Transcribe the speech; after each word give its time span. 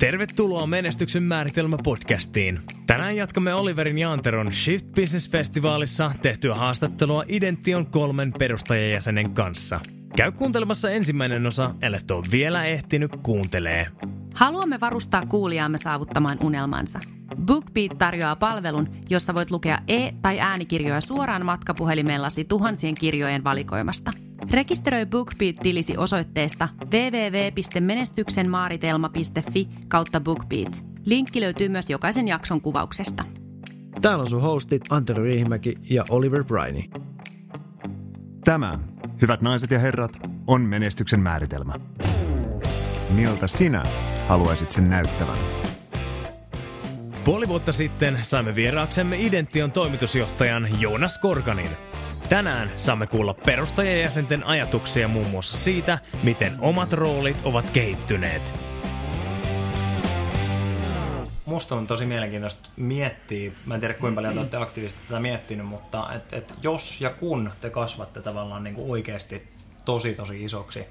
Tervetuloa 0.00 0.66
Menestyksen 0.66 1.22
määritelmä 1.22 1.76
podcastiin. 1.84 2.60
Tänään 2.86 3.16
jatkamme 3.16 3.54
Oliverin 3.54 3.98
ja 3.98 4.12
Anteron 4.12 4.52
Shift 4.52 4.86
Business 4.86 5.30
Festivaalissa 5.30 6.10
tehtyä 6.22 6.54
haastattelua 6.54 7.24
Idention 7.28 7.86
kolmen 7.86 8.32
perustajajäsenen 8.38 9.34
kanssa. 9.34 9.80
Käy 10.16 10.32
kuuntelemassa 10.32 10.90
ensimmäinen 10.90 11.46
osa, 11.46 11.74
ellei 11.82 12.00
ole 12.10 12.24
vielä 12.32 12.64
ehtinyt 12.64 13.10
kuuntelee. 13.22 13.86
Haluamme 14.34 14.80
varustaa 14.80 15.26
kuulijaamme 15.26 15.78
saavuttamaan 15.78 16.38
unelmansa. 16.42 17.00
BookBeat 17.50 17.98
tarjoaa 17.98 18.36
palvelun, 18.36 18.88
jossa 19.08 19.34
voit 19.34 19.50
lukea 19.50 19.78
e- 19.88 20.12
tai 20.22 20.40
äänikirjoja 20.40 21.00
suoraan 21.00 21.46
matkapuhelimellasi 21.46 22.44
tuhansien 22.44 22.94
kirjojen 22.94 23.44
valikoimasta. 23.44 24.10
Rekisteröi 24.50 25.06
BookBeat-tilisi 25.06 25.96
osoitteesta 25.96 26.68
www.menestyksenmaaritelma.fi 26.84 29.68
kautta 29.88 30.20
BookBeat. 30.20 30.84
Linkki 31.04 31.40
löytyy 31.40 31.68
myös 31.68 31.90
jokaisen 31.90 32.28
jakson 32.28 32.60
kuvauksesta. 32.60 33.24
Täällä 34.02 34.22
on 34.22 34.30
sun 34.30 34.42
hostit 34.42 34.82
Antero 34.90 35.24
Riihimäki 35.24 35.74
ja 35.90 36.04
Oliver 36.08 36.44
Briney. 36.44 36.82
Tämä, 38.44 38.78
hyvät 39.22 39.40
naiset 39.40 39.70
ja 39.70 39.78
herrat, 39.78 40.18
on 40.46 40.60
menestyksen 40.60 41.20
määritelmä. 41.20 41.74
Miltä 43.14 43.46
sinä 43.46 43.82
haluaisit 44.28 44.70
sen 44.70 44.90
näyttävän? 44.90 45.38
Puoli 47.24 47.48
vuotta 47.48 47.72
sitten 47.72 48.18
saimme 48.22 48.54
vieraaksemme 48.54 49.16
Idention 49.16 49.72
toimitusjohtajan 49.72 50.80
Joonas 50.80 51.18
Korkanin. 51.18 51.70
Tänään 52.28 52.70
saamme 52.76 53.06
kuulla 53.06 53.34
perustajajäsenten 53.34 54.44
ajatuksia 54.44 55.08
muun 55.08 55.28
muassa 55.28 55.56
siitä, 55.56 55.98
miten 56.22 56.52
omat 56.60 56.92
roolit 56.92 57.40
ovat 57.44 57.70
kehittyneet. 57.70 58.60
Musta 61.46 61.74
on 61.74 61.86
tosi 61.86 62.06
mielenkiintoista 62.06 62.68
miettiä, 62.76 63.52
mä 63.66 63.74
en 63.74 63.80
tiedä 63.80 63.94
kuinka 63.94 64.14
paljon 64.14 64.34
te 64.34 64.40
olette 64.40 64.56
aktiivisesti 64.56 65.02
tätä 65.08 65.20
miettinyt, 65.20 65.66
mutta 65.66 66.12
et, 66.14 66.32
et 66.32 66.54
jos 66.62 67.00
ja 67.00 67.10
kun 67.10 67.50
te 67.60 67.70
kasvatte 67.70 68.22
tavallaan 68.22 68.64
niin 68.64 68.74
kuin 68.74 68.90
oikeasti 68.90 69.48
tosi 69.84 70.14
tosi 70.14 70.44
isoksi, 70.44 70.84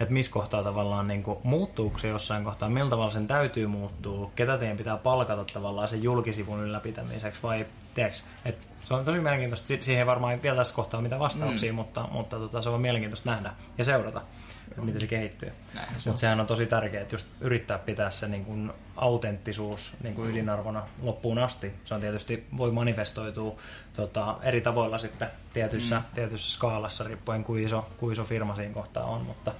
että 0.00 0.14
missä 0.14 0.32
kohtaa 0.32 0.62
tavallaan 0.62 1.08
niin 1.08 1.22
kuin, 1.22 1.38
muuttuuko 1.42 1.98
se 1.98 2.08
jossain 2.08 2.44
kohtaa, 2.44 2.68
millä 2.68 2.90
tavalla 2.90 3.10
sen 3.10 3.26
täytyy 3.26 3.66
muuttua, 3.66 4.30
ketä 4.36 4.58
teidän 4.58 4.76
pitää 4.76 4.96
palkata 4.96 5.44
tavallaan 5.52 5.88
sen 5.88 6.02
julkisivun 6.02 6.60
ylläpitämiseksi 6.60 7.42
vai 7.42 7.66
tiedätkö, 7.94 8.18
että 8.44 8.66
se 8.88 8.94
on 8.94 9.04
tosi 9.04 9.20
mielenkiintoista, 9.20 9.74
siihen 9.80 10.06
varmaan 10.06 10.32
ei 10.32 10.42
vielä 10.42 10.56
tässä 10.56 10.74
kohtaa 10.74 11.00
mitä 11.00 11.18
vastauksia, 11.18 11.72
mm. 11.72 11.76
mutta, 11.76 12.08
mutta 12.12 12.38
tota, 12.38 12.62
se 12.62 12.68
on 12.68 12.80
mielenkiintoista 12.80 13.30
nähdä 13.30 13.52
ja 13.78 13.84
seurata, 13.84 14.22
että 14.68 14.80
miten 14.80 15.00
se 15.00 15.06
kehittyy. 15.06 15.52
Se 15.98 16.08
mutta 16.08 16.20
sehän 16.20 16.40
on 16.40 16.46
tosi 16.46 16.66
tärkeää, 16.66 17.02
että 17.02 17.14
just 17.14 17.26
yrittää 17.40 17.78
pitää 17.78 18.10
se 18.10 18.28
niin 18.28 18.44
kuin 18.44 18.72
autenttisuus 18.96 19.94
niin 20.02 20.14
kuin 20.14 20.30
ydinarvona 20.30 20.86
loppuun 21.02 21.38
asti. 21.38 21.72
Se 21.84 21.94
on 21.94 22.00
tietysti, 22.00 22.46
voi 22.56 22.72
manifestoitua 22.72 23.56
tota, 23.96 24.36
eri 24.42 24.60
tavoilla 24.60 24.98
sitten 24.98 25.28
tietyissä, 25.52 25.96
mm. 25.96 26.04
tietyissä 26.14 26.50
skaalassa, 26.50 27.04
riippuen 27.04 27.44
kuin 27.44 27.64
iso, 27.64 27.86
kuin 27.96 28.12
iso 28.12 28.24
firma 28.24 28.56
siinä 28.56 28.74
kohtaa 28.74 29.04
on, 29.04 29.22
mutta 29.22 29.52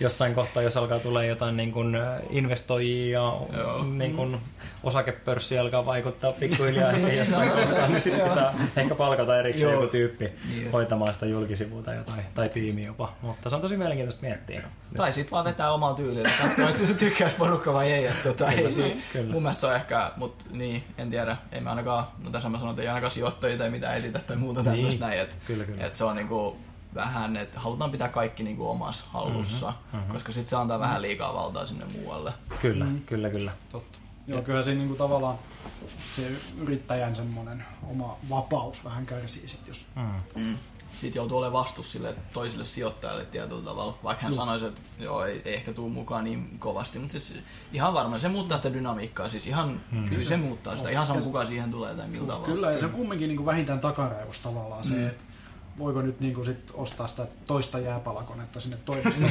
jossain 0.00 0.34
kohtaa, 0.34 0.62
jos 0.62 0.76
alkaa 0.76 0.98
tulla 0.98 1.24
jotain 1.24 1.56
niin 1.56 1.72
kuin 1.72 1.96
investoijia 2.30 3.20
ja 3.20 3.38
niin 3.90 4.16
kuin 4.16 4.40
osakepörssi 4.82 5.58
alkaa 5.58 5.86
vaikuttaa 5.86 6.32
pikkuhiljaa 6.32 6.92
jossain 7.18 7.50
kohtaa, 7.50 7.88
niin 7.88 8.00
sitten 8.00 8.28
pitää 8.28 8.54
ehkä 8.76 8.94
palkata 8.94 9.38
erikseen 9.38 9.72
Joo. 9.72 9.80
joku 9.80 9.92
tyyppi 9.92 10.32
niin. 10.48 10.72
hoitamaan 10.72 11.14
sitä 11.14 11.26
julkisivua 11.26 11.82
tai 11.82 11.96
jotain, 11.96 12.22
tai 12.34 12.48
tiimi 12.48 12.84
jopa. 12.84 13.12
Mutta 13.22 13.48
se 13.50 13.54
on 13.54 13.60
tosi 13.60 13.76
mielenkiintoista 13.76 14.22
miettiä. 14.22 14.62
Tai 14.96 15.12
sitten 15.12 15.30
vaan 15.30 15.44
vetää 15.44 15.72
omaa 15.72 15.94
tyyliä, 15.94 16.30
katsoa, 16.42 16.68
että 16.68 16.94
tykkäys 16.94 17.34
porukka 17.34 17.72
vai 17.72 17.92
ei. 17.92 18.06
Että, 18.06 18.22
tota, 18.22 18.44
kyllä, 18.44 18.62
ei 18.62 18.72
si- 18.72 19.02
kyllä. 19.12 19.32
Mun 19.32 19.42
mielestä 19.42 19.60
se 19.60 19.66
on 19.66 19.74
ehkä, 19.74 20.12
mutta 20.16 20.44
niin, 20.50 20.84
en 20.98 21.10
tiedä, 21.10 21.36
ei 21.52 21.60
me 21.60 21.70
ainakaan, 21.70 22.06
no 22.24 22.30
tässä 22.30 22.48
mä 22.48 22.58
sanon, 22.58 22.72
että 22.72 22.82
ei 22.82 22.88
ainakaan 22.88 23.10
sijoittajia 23.10 23.58
tai 23.58 23.70
mitään 23.70 23.98
etitä 23.98 24.18
tai 24.18 24.36
muuta 24.36 24.62
niin. 24.62 24.72
tämmöistä 24.72 25.06
näin. 25.06 25.20
Että, 25.20 25.36
kyllä, 25.46 25.64
kyllä. 25.64 25.84
että 25.86 25.98
se 25.98 26.04
on 26.04 26.16
niinku, 26.16 26.56
vähän, 26.96 27.36
että 27.36 27.60
halutaan 27.60 27.90
pitää 27.90 28.08
kaikki 28.08 28.42
niin 28.42 28.56
kuin 28.56 28.68
omassa 28.68 29.06
hallussa, 29.10 29.66
mm-hmm, 29.66 29.98
mm-hmm. 29.98 30.12
koska 30.12 30.32
sitten 30.32 30.50
se 30.50 30.56
antaa 30.56 30.80
vähän 30.80 31.02
liikaa 31.02 31.34
valtaa 31.34 31.66
sinne 31.66 31.84
muualle. 31.94 32.32
Kyllä, 32.62 32.84
mm. 32.84 33.00
kyllä, 33.06 33.30
kyllä. 33.30 33.52
Totta. 33.72 33.98
Joo, 34.26 34.42
kyllä 34.42 34.62
siinä 34.62 34.78
niin 34.78 34.88
kuin 34.88 34.98
tavallaan 34.98 35.38
se 36.16 36.32
yrittäjän 36.60 37.16
semmoinen 37.16 37.64
oma 37.90 38.16
vapaus 38.30 38.84
vähän 38.84 39.06
kärsii 39.06 39.48
sit, 39.48 39.68
jos... 39.68 39.86
Mm. 39.96 40.42
Mm. 40.42 40.56
Sitten 40.96 41.20
joutuu 41.20 41.38
olemaan 41.38 41.64
vastus 41.64 41.92
sille 41.92 42.14
toisille 42.32 42.64
sijoittajalle 42.64 43.24
tietyllä 43.24 43.62
tavalla, 43.62 43.98
vaikka 44.04 44.24
hän 44.24 44.34
sanoisi, 44.34 44.64
että 44.64 44.80
joo, 44.98 45.24
ei, 45.24 45.42
ei 45.44 45.54
ehkä 45.54 45.72
tule 45.72 45.92
mukaan 45.92 46.24
niin 46.24 46.58
kovasti, 46.58 46.98
mutta 46.98 47.12
siis 47.12 47.34
ihan 47.72 47.94
varmaan 47.94 48.20
se 48.20 48.28
muuttaa 48.28 48.58
sitä 48.58 48.72
dynamiikkaa, 48.72 49.28
siis 49.28 49.46
ihan, 49.46 49.80
mm. 49.90 50.08
kyllä 50.08 50.24
se 50.24 50.36
muuttaa 50.36 50.76
sitä, 50.76 50.90
ihan 50.90 51.06
sama 51.06 51.20
kuka 51.20 51.44
siihen 51.44 51.70
tulee 51.70 51.94
tai 51.94 52.08
millä 52.08 52.26
tavalla. 52.26 52.46
Kyllä, 52.46 52.70
ja 52.70 52.78
se 52.78 52.84
on 52.84 52.90
kumminkin 52.90 53.28
niin 53.28 53.36
kuin 53.36 53.46
vähintään 53.46 53.78
takareivus 53.80 54.40
tavallaan 54.40 54.82
mm. 54.82 54.88
se, 54.88 55.06
että 55.06 55.24
voiko 55.78 56.02
nyt 56.02 56.20
niin 56.20 56.34
kuin 56.34 56.46
sit 56.46 56.70
ostaa 56.74 57.06
sitä 57.08 57.26
toista 57.46 57.78
jääpalakonetta 57.78 58.60
sinne 58.60 58.76
toimistoon. 58.84 59.30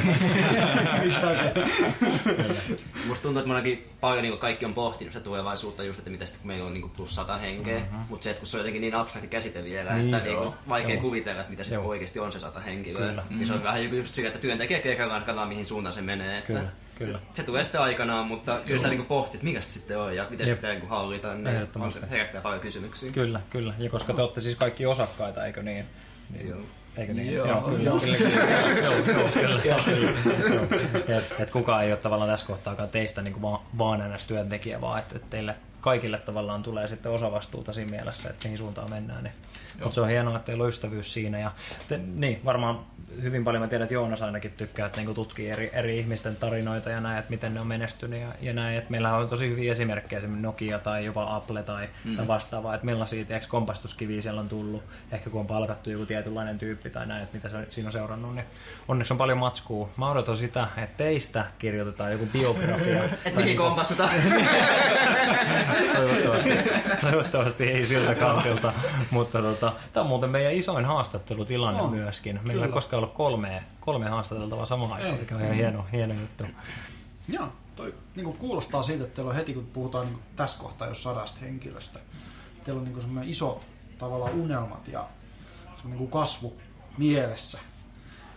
Musta 3.08 3.22
tuntuu, 3.22 3.40
että 3.40 3.48
monakin 3.48 3.88
paljon 4.00 4.22
niin 4.22 4.38
kaikki 4.38 4.64
on 4.64 4.74
pohtinut 4.74 5.12
sitä 5.12 5.24
tulevaisuutta 5.24 5.82
just, 5.82 5.98
että 5.98 6.10
mitä 6.10 6.26
sitten 6.26 6.40
kun 6.40 6.48
meillä 6.48 6.66
on 6.66 6.74
niin 6.74 6.90
plus 6.90 7.14
sata 7.14 7.36
henkeä, 7.36 7.78
mm-hmm. 7.78 7.98
mutta 8.08 8.24
se, 8.24 8.30
että 8.30 8.40
kun 8.40 8.46
se 8.46 8.56
on 8.56 8.60
jotenkin 8.60 8.80
niin 8.80 8.94
abstrakti 8.94 9.28
käsite 9.28 9.64
vielä, 9.64 9.94
niin, 9.94 10.14
että 10.14 10.28
niin 10.28 10.52
vaikea 10.68 10.94
joo. 10.94 11.02
kuvitella, 11.02 11.40
että 11.40 11.50
mitä 11.50 11.64
se 11.64 11.78
oikeasti 11.78 12.20
on 12.20 12.32
se 12.32 12.40
sata 12.40 12.60
henkilöä. 12.60 13.08
Kyllä. 13.08 13.24
Niin 13.30 13.46
se 13.46 13.52
on 13.52 13.62
vähän 13.62 13.96
just 13.96 14.14
sillä, 14.14 14.28
että 14.28 14.40
työntekijä 14.40 14.80
kerrallaan 14.80 15.22
katsotaan 15.22 15.48
mihin 15.48 15.66
suuntaan 15.66 15.92
se 15.92 16.02
menee. 16.02 16.36
Että 16.36 16.46
kyllä. 16.46 16.68
Kyllä. 16.98 17.18
Se, 17.18 17.24
se 17.34 17.42
tulee 17.42 17.62
sitten 17.62 17.80
aikanaan, 17.80 18.26
mutta 18.26 18.60
kyllä 18.66 18.78
sitä 18.78 18.90
niin 18.90 19.06
pohtii, 19.06 19.34
että 19.34 19.44
mikä 19.44 19.60
se 19.60 19.70
sitten 19.70 19.98
on 19.98 20.16
ja 20.16 20.26
miten 20.30 20.46
se 20.46 20.54
pitää 20.54 20.74
niin 20.74 20.88
hallita, 20.88 21.34
niin 21.34 21.68
on 21.80 21.92
se 21.92 22.00
herättää 22.10 22.40
paljon 22.40 22.60
kysymyksiä. 22.60 23.12
Kyllä, 23.12 23.40
kyllä. 23.50 23.74
Ja 23.78 23.90
koska 23.90 24.12
te 24.12 24.22
olette 24.22 24.40
siis 24.40 24.56
kaikki 24.56 24.86
osakkaita, 24.86 25.46
eikö 25.46 25.62
niin? 25.62 25.86
Joo. 26.48 26.58
Eikö 26.96 27.14
niin? 27.14 27.34
Joo, 27.34 27.46
joo, 27.46 27.60
kyllä, 27.60 27.82
joo. 27.84 27.98
kyllä, 28.00 28.18
kyllä, 28.18 29.60
kyllä, 29.62 29.82
kyllä, 29.84 30.66
kyllä. 31.02 31.18
Et, 31.18 31.34
et 31.38 31.50
kukaan 31.50 31.84
ei 31.84 31.92
ole 31.92 31.98
tavallaan 31.98 32.30
tässä 32.30 32.46
kohtaakaan 32.46 32.88
teistä 32.88 33.22
niin 33.22 33.32
kuin 33.32 33.42
vaan, 33.42 33.60
vaan 33.78 34.14
työntekijä, 34.28 34.80
vaan 34.80 34.98
että 34.98 35.16
et 35.16 35.30
teille 35.30 35.54
kaikille 35.80 36.18
tavallaan 36.18 36.62
tulee 36.62 36.88
sitten 36.88 37.12
osavastuuta 37.12 37.72
siinä 37.72 37.90
mielessä, 37.90 38.30
että 38.30 38.44
mihin 38.44 38.58
suuntaan 38.58 38.90
mennään. 38.90 39.24
Niin. 39.24 39.34
Mutta 39.80 39.94
se 39.94 40.00
on 40.00 40.08
hienoa, 40.08 40.36
että 40.36 40.46
teillä 40.46 40.62
on 40.62 40.68
ystävyys 40.68 41.12
siinä. 41.12 41.38
Ja 41.38 41.50
te, 41.88 42.00
niin, 42.14 42.40
varmaan 42.44 42.80
hyvin 43.22 43.44
paljon 43.44 43.62
mä 43.62 43.68
tiedän, 43.68 43.84
että 43.84 43.94
Joonas 43.94 44.22
ainakin 44.22 44.50
tykkää, 44.50 44.86
että 44.86 45.00
niin 45.00 45.14
tutkii 45.14 45.50
eri, 45.50 45.70
eri 45.72 45.98
ihmisten 45.98 46.36
tarinoita 46.36 46.90
ja 46.90 47.00
näin, 47.00 47.18
että 47.18 47.30
miten 47.30 47.54
ne 47.54 47.60
on 47.60 47.66
menestynyt 47.66 48.20
ja, 48.20 48.28
ja 48.40 48.52
näin. 48.52 48.78
Että 48.78 48.90
meillä 48.90 49.16
on 49.16 49.28
tosi 49.28 49.48
hyviä 49.48 49.72
esimerkkejä, 49.72 50.18
esimerkiksi 50.18 50.42
Nokia 50.42 50.78
tai 50.78 51.04
jopa 51.04 51.36
Apple 51.36 51.62
tai, 51.62 51.88
mm. 52.04 52.16
tai 52.16 52.26
vastaavaa, 52.26 52.74
että 52.74 52.86
millaisia 52.86 53.24
tiedätkö, 53.24 53.50
kompastuskiviä 53.50 54.22
siellä 54.22 54.40
on 54.40 54.48
tullut, 54.48 54.82
ehkä 55.12 55.30
kun 55.30 55.40
on 55.40 55.46
palkattu 55.46 55.90
joku 55.90 56.06
tietynlainen 56.06 56.58
tyyppi 56.58 56.90
tai 56.90 57.06
näin, 57.06 57.22
että 57.22 57.36
mitä 57.36 57.48
se 57.48 57.66
siinä 57.68 57.88
on 57.88 57.92
seurannut, 57.92 58.34
niin 58.34 58.46
onneksi 58.88 59.14
on 59.14 59.18
paljon 59.18 59.38
matskua. 59.38 59.88
Mä 59.96 60.10
odotan 60.10 60.36
sitä, 60.36 60.68
että 60.76 61.04
teistä 61.04 61.44
kirjoitetaan 61.58 62.12
joku 62.12 62.26
biografia. 62.26 63.04
että 63.24 63.40
mihin 63.40 63.56
kompastetaan? 63.56 64.10
toivottavasti, 65.96 66.50
toivottavasti 67.00 67.64
ei 67.64 67.86
siltä 67.86 68.14
kantilta, 68.14 68.72
mutta 69.10 69.42
tota, 69.42 69.65
tämä 69.92 70.02
on 70.02 70.08
muuten 70.08 70.30
meidän 70.30 70.52
isoin 70.52 70.84
haastattelutilanne 70.84 71.80
no, 71.80 71.88
myöskin. 71.88 72.40
Meillä 72.42 72.66
ei 72.66 72.72
koskaan 72.72 73.02
ollut 73.02 73.14
kolme, 73.14 73.62
kolme 73.80 74.08
haastateltavaa 74.08 74.66
samaan 74.66 74.92
aikaan, 74.92 75.18
mikä 75.18 75.34
on 75.34 75.42
ihan 75.42 75.54
hieno, 75.54 75.86
hieno 75.92 76.14
juttu. 76.14 76.44
Joo, 77.28 77.48
toi 77.76 77.94
niin 78.16 78.24
kuin 78.24 78.36
kuulostaa 78.36 78.82
siitä, 78.82 79.04
että 79.04 79.16
teillä 79.16 79.30
on 79.30 79.36
heti, 79.36 79.54
kun 79.54 79.66
puhutaan 79.66 80.06
niin 80.06 80.14
kuin 80.14 80.24
tässä 80.36 80.58
kohtaa 80.62 80.88
jo 80.88 80.94
sadasta 80.94 81.40
henkilöstä, 81.40 81.98
teillä 82.64 82.80
on 82.80 82.84
niin 82.84 83.00
semmoinen 83.00 83.30
iso 83.30 83.60
tavallaan 83.98 84.34
unelmat 84.34 84.88
ja 84.88 85.06
semmoinen 85.76 85.98
niin 85.98 86.10
kasvu 86.10 86.56
mielessä. 86.98 87.58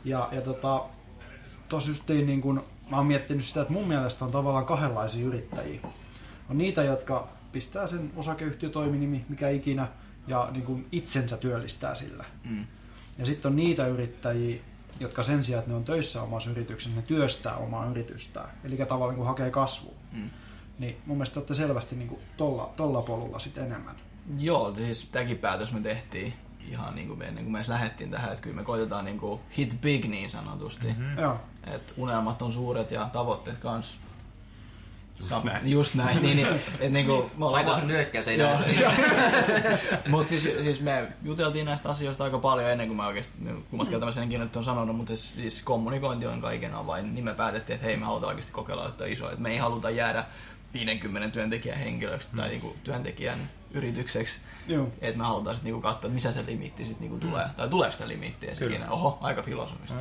Ja, 0.06 0.30
ja 0.32 0.42
tota, 0.42 0.84
tossa 1.70 1.92
just 1.92 2.10
niin 2.10 2.42
kuin, 2.42 2.62
mä 2.90 2.98
oon 2.98 3.06
miettinyt 3.06 3.46
sitä, 3.46 3.62
että 3.62 3.74
mun 3.74 3.88
mielestä 3.88 4.26
on 4.26 4.32
tavallaan 4.32 4.66
kahdenlaisia 4.66 5.26
yrittäjiä. 5.26 5.82
On 6.50 6.58
niitä, 6.58 6.84
jotka 6.84 7.28
pistää 7.52 7.88
sen 7.88 8.12
osakeyhtiötoiminimi, 8.16 9.26
mikä 9.30 9.50
ikinä, 9.50 9.88
ja 10.28 10.50
niin 10.52 10.64
kuin 10.64 10.88
itsensä 10.92 11.38
työllistää 11.38 11.96
sillä. 11.96 12.26
Mm. 12.44 12.66
Ja 13.18 13.26
sitten 13.26 13.50
on 13.50 13.56
niitä 13.56 13.88
yrittäjiä, 13.88 14.62
jotka 15.00 15.24
sen 15.24 15.44
sijaan, 15.44 15.60
että 15.60 15.72
ne 15.72 15.78
on 15.78 15.86
töissä 15.86 16.22
omassa 16.22 16.50
yrityksessä, 16.50 16.96
ne 16.96 17.02
työstää 17.02 17.56
omaa 17.56 17.86
yritystään. 17.86 18.50
Eli 18.64 18.78
tavallaan 18.78 19.16
niin 19.16 19.28
hakee 19.28 19.52
kasvua. 19.52 19.96
Mm. 20.12 20.30
Niin 20.80 20.98
mun 21.06 21.18
mielestä 21.18 21.40
olette 21.40 21.54
selvästi 21.54 21.96
niin 21.96 22.08
kuin 22.08 22.22
tolla, 22.38 22.74
tolla 22.76 23.02
polulla 23.02 23.40
sitten 23.40 23.66
enemmän. 23.66 23.96
Joo, 24.38 24.76
siis 24.76 25.10
tämäkin 25.12 25.38
päätös 25.38 25.72
me 25.72 25.80
tehtiin 25.80 26.34
ihan 26.68 26.96
niin 26.96 27.08
kuin 27.08 27.22
ennen 27.22 27.44
kuin 27.44 27.52
me 27.52 27.58
edes 27.58 27.70
lähdettiin 27.70 28.12
tähän, 28.12 28.30
että 28.32 28.42
kyllä 28.42 28.56
me 28.56 28.64
koitetaan 28.64 29.06
niin 29.06 29.18
kuin 29.18 29.42
hit 29.58 29.82
big 29.82 30.06
niin 30.06 30.30
sanotusti. 30.30 30.88
Mm-hmm. 30.88 31.74
Että 31.74 31.94
unelmat 31.98 32.42
on 32.42 32.52
suuret 32.52 32.92
ja 32.92 33.10
tavoitteet 33.14 33.58
kanssa 33.58 33.98
Just 35.20 35.44
näin. 35.44 35.72
Just 35.72 35.96
näin. 35.96 36.22
niin, 36.22 36.38
niin, 36.38 36.48
et, 36.80 36.92
niin 36.92 37.06
kuin, 37.06 37.32
me 37.38 37.50
Sain 37.50 37.66
tuossa 37.66 37.86
nyökkäys, 37.86 38.28
ei 38.28 38.38
Mutta 40.10 40.30
siis, 40.30 40.44
siis, 40.44 40.82
me 40.82 41.08
juteltiin 41.24 41.66
näistä 41.66 41.90
asioista 41.90 42.24
aika 42.24 42.40
paljon 42.40 42.70
ennen 42.70 42.88
kuin 42.88 42.98
mä 42.98 43.08
oikeasti, 43.08 43.34
kummaskin 43.70 43.98
mm. 43.98 44.00
tämmöisenkin 44.00 44.40
nyt 44.40 44.56
on 44.56 44.64
sanonut, 44.64 44.96
mutta 44.96 45.10
siis, 45.16 45.34
siis 45.34 45.62
kommunikointi 45.62 46.28
on 46.28 46.42
kaiken 46.42 46.74
avain. 46.74 47.16
Niin 47.16 47.26
me 47.26 47.34
päätettiin, 47.34 47.76
että 47.76 47.88
hei 47.88 47.98
me 47.98 48.06
halutaan 48.06 48.30
oikeasti 48.30 48.52
kokeilla, 48.52 48.88
että 48.88 49.04
on 49.04 49.10
iso. 49.10 49.30
Että 49.30 49.42
me 49.42 49.50
ei 49.50 49.58
haluta 49.58 49.90
jäädä 49.90 50.26
50 50.74 51.30
työntekijän 51.30 51.80
henkilöksi 51.80 52.28
mm. 52.32 52.38
tai 52.38 52.50
niinku 52.50 52.76
työntekijän 52.84 53.40
yritykseksi. 53.72 54.42
Joo. 54.68 54.88
Että 55.02 55.18
me 55.18 55.24
halutaan 55.24 55.56
sitten 55.56 55.72
niinku 55.72 55.82
katsoa, 55.82 55.98
että 55.98 56.10
missä 56.10 56.32
se 56.32 56.46
limitti 56.46 56.86
sitten 56.86 57.02
niinku 57.02 57.28
tulee. 57.28 57.46
Mm. 57.46 57.54
Tai 57.58 57.70
tuleeko 57.70 57.92
sitä 57.92 58.08
limittiä 58.08 58.56
siinä. 58.56 58.92
Oho, 58.92 59.18
aika 59.22 59.42
filosofista. 59.42 59.98